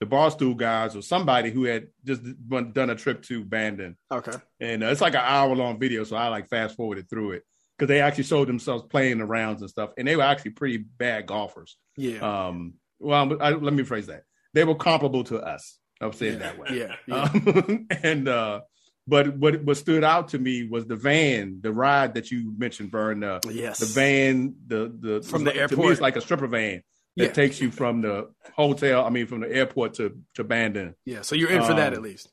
[0.00, 4.32] the barstool guys or somebody who had just done done a trip to Bandon Okay.
[4.60, 7.42] and uh, it's like an hour long video so I like fast forwarded through it
[7.78, 10.78] because they actually showed themselves playing the rounds and stuff and they were actually pretty
[10.78, 12.18] bad golfers Yeah.
[12.48, 16.40] um well I, let me phrase that they were comparable to us I'll say it
[16.40, 16.96] that way Yeah.
[17.06, 17.22] Yeah.
[17.22, 18.60] um, and uh,
[19.06, 22.90] but what what stood out to me was the van, the ride that you mentioned,
[22.90, 23.22] Vern.
[23.22, 23.78] Uh, yes.
[23.78, 25.92] the van, the the From the to me, airport.
[25.92, 26.82] it's like a stripper van
[27.16, 27.32] that Yeah.
[27.32, 29.04] takes you from the hotel.
[29.04, 30.94] I mean, from the airport to to Bandon.
[31.04, 31.22] Yeah.
[31.22, 32.30] So you're in for that Um, at least.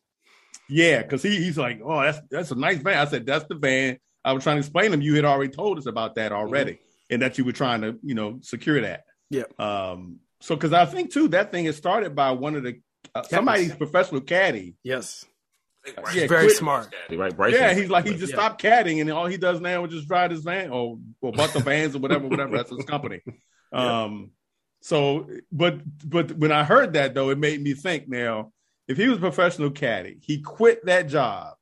[0.69, 2.97] Yeah, because he he's like, oh, that's that's a nice van.
[2.97, 3.97] I said, that's the van.
[4.25, 5.01] I was trying to explain to him.
[5.01, 8.15] You had already told us about that already, and that you were trying to you
[8.15, 9.03] know secure that.
[9.29, 9.43] Yeah.
[9.59, 10.19] Um.
[10.41, 12.79] So, because I think too, that thing is started by one of the
[13.13, 14.75] uh, somebody's professional caddy.
[14.83, 15.25] Yes.
[15.85, 16.93] Yeah, Very quit- smart.
[17.11, 17.59] Right, Bryson.
[17.59, 18.39] Yeah, he's like he just Yeah.
[18.39, 21.51] stopped caddying, and all he does now is just drive his van or or bought
[21.53, 22.55] the vans or whatever, whatever.
[22.57, 23.21] That's his company.
[23.73, 24.29] Um,
[24.81, 28.07] so, but but when I heard that though, it made me think.
[28.07, 28.51] Now,
[28.87, 31.55] if he was a professional caddy, he quit that job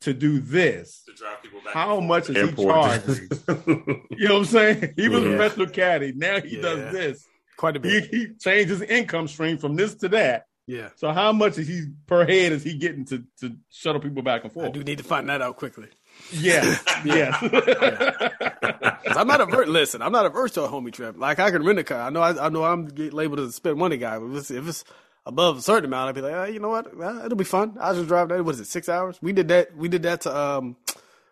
[0.00, 1.04] to do this.
[1.06, 4.06] To drive people back How much is to he the charging?
[4.18, 4.94] You know what I'm saying?
[4.96, 5.28] He was Yeah.
[5.28, 6.12] a professional caddy.
[6.16, 6.62] Now he Yeah.
[6.62, 7.26] does this.
[7.56, 8.10] Quite a He, bit.
[8.10, 10.46] he changed his income stream from this to that.
[10.66, 10.90] Yeah.
[10.96, 14.42] So how much is he per head is he getting to to shuttle people back
[14.44, 14.72] and I forth?
[14.72, 15.88] do need to find that out quickly.
[16.32, 17.36] Yes, yeah.
[19.06, 19.68] I'm not averse.
[19.68, 21.16] Listen, I'm not averse to a homie trip.
[21.18, 22.00] Like I can rent a car.
[22.02, 22.20] I know.
[22.20, 22.64] I, I know.
[22.64, 24.18] I'm labeled as a spend money guy.
[24.18, 24.84] But if it's, if it's
[25.26, 26.86] above a certain amount, I'd be like, uh, you know what?
[26.98, 27.76] Uh, it'll be fun.
[27.80, 28.44] I'll just drive that.
[28.44, 28.66] What is it?
[28.66, 29.18] Six hours?
[29.22, 29.76] We did that.
[29.76, 30.76] We did that to um,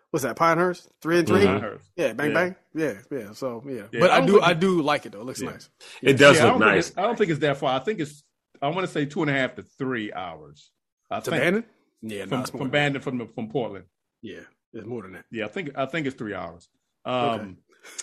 [0.09, 0.35] what's that?
[0.35, 1.89] Pinehurst, three and 3 Pinehurst.
[1.95, 2.33] Yeah, bang Yeah.
[2.33, 2.55] bang.
[2.73, 3.33] Yeah, yeah.
[3.33, 5.21] So yeah, Yeah, but I I don't think I do like it though.
[5.21, 5.69] It looks nice.
[6.01, 6.91] It does Yeah, I look don't nice.
[6.97, 7.79] I don't think it's that far.
[7.79, 8.23] I think it's
[8.61, 10.71] I want to say two and a half to three hours.
[11.09, 11.65] I To think Bandon?
[12.01, 13.85] Yeah, from, it's from than Bandon from from Portland.
[14.21, 14.41] Yeah,
[14.73, 15.25] it's more than that.
[15.31, 16.67] Yeah, I think I think it's three hours.
[17.05, 17.53] Um, Okay.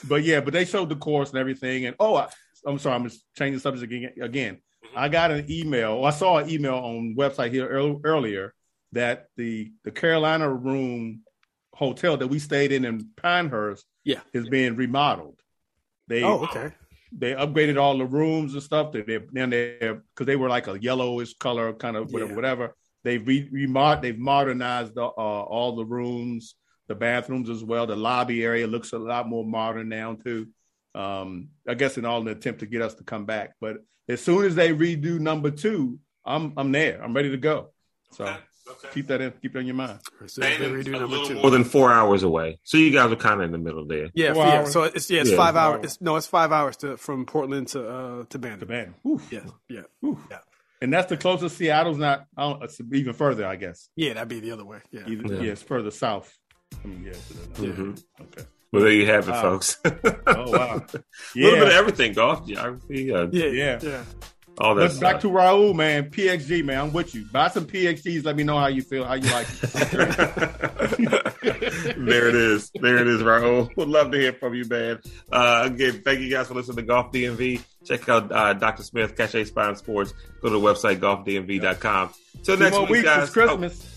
[0.09, 1.87] but yeah, but they showed the course and everything.
[1.87, 2.29] And oh, I,
[2.67, 4.13] I'm sorry, I'm just changing the subject again.
[4.21, 4.59] Again,
[4.97, 6.05] I got an email.
[6.05, 8.55] I saw an email on website here earl- earlier
[8.93, 11.23] that the the Carolina Room
[11.75, 14.21] hotel that we stayed in in Pinehurst Yeah.
[14.33, 15.39] is being remodeled.
[16.09, 16.73] They Oh, okay.
[17.13, 18.93] They upgraded all the rooms and stuff.
[18.93, 19.03] They
[19.33, 22.31] then they because they were like a yellowish color, kind of whatever.
[22.31, 22.37] Yeah.
[22.37, 22.77] whatever.
[23.05, 26.57] They've re, remod, they've modernized the, uh, all the rooms,
[26.89, 27.87] the bathrooms as well.
[27.87, 30.49] The lobby area looks a lot more modern now too.
[30.95, 33.55] Um, I guess in all an attempt to get us to come back.
[33.61, 33.77] But
[34.09, 37.03] as soon as they redo number two, I'm I'm there.
[37.03, 37.73] I'm ready to go.
[38.13, 38.35] So
[38.71, 38.95] Okay, okay.
[38.95, 39.99] keep that in keep that in your mind.
[40.27, 41.35] So redo number two.
[41.37, 42.59] more than four hours away.
[42.65, 44.09] So you guys are kind of in the middle there.
[44.15, 44.53] Yeah, Four yeah.
[44.61, 44.73] hours?
[44.73, 45.37] So it's yeah, it's Yeah.
[45.37, 45.75] five Four hours.
[45.77, 45.85] hours.
[45.85, 48.61] It's, no, it's five hours to from Portland to uh to Bandon.
[48.61, 48.95] The band.
[49.03, 49.21] Whew.
[49.31, 50.19] Yeah, yeah, Whew.
[50.31, 50.39] yeah,
[50.83, 51.57] And that's the closest.
[51.57, 52.27] Seattle's not.
[52.37, 53.89] I don't, it's even further, I guess.
[53.97, 54.15] yeah.
[54.15, 54.79] That'd be the other way.
[54.91, 55.41] Yeah, Either, Yeah.
[55.43, 55.53] yeah.
[55.53, 56.37] it's further south.
[56.85, 57.13] I mean, yeah.
[57.55, 58.03] to the- Mhm.
[58.21, 58.47] Okay.
[58.71, 59.41] Well, there you have it, Wow.
[59.43, 59.79] folks.
[59.85, 60.85] Oh wow.
[60.95, 63.79] A little bit of everything: golf, geography, uh, yeah, Yeah.
[63.83, 64.05] yeah.
[64.61, 64.91] All that.
[64.93, 66.11] But back to Raul, man.
[66.11, 66.79] PXG, man.
[66.81, 67.25] I'm with you.
[67.33, 68.25] Buy some PXGs.
[68.25, 69.71] Let me know how you feel, how you like it.
[71.99, 72.71] there it is.
[72.75, 73.75] There it is, Raul.
[73.77, 75.01] Would love to hear from you, man.
[75.31, 77.63] Uh, again, thank you guys for listening to Golf DMV.
[77.85, 78.83] Check out uh, Dr.
[78.83, 80.13] Smith, Cache Spine Sports.
[80.43, 82.11] Go to the website, golfdmv.com.
[82.43, 83.05] Till Two next more week, weeks.
[83.05, 83.23] guys.
[83.25, 83.95] It's Christmas.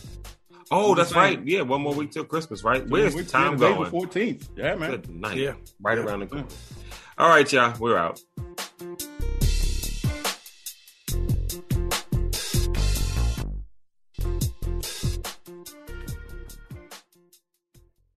[0.73, 1.45] Oh, oh, that's right.
[1.45, 2.87] Yeah, one more week till Christmas, right?
[2.87, 4.07] Where's the time April going?
[4.07, 4.47] 14th.
[4.55, 4.91] Yeah, man.
[4.91, 5.37] Good night.
[5.37, 5.53] Yeah.
[5.81, 6.05] Right Yeah.
[6.05, 6.45] around the corner.
[7.17, 7.77] All right, y'all.
[7.77, 8.21] We're out.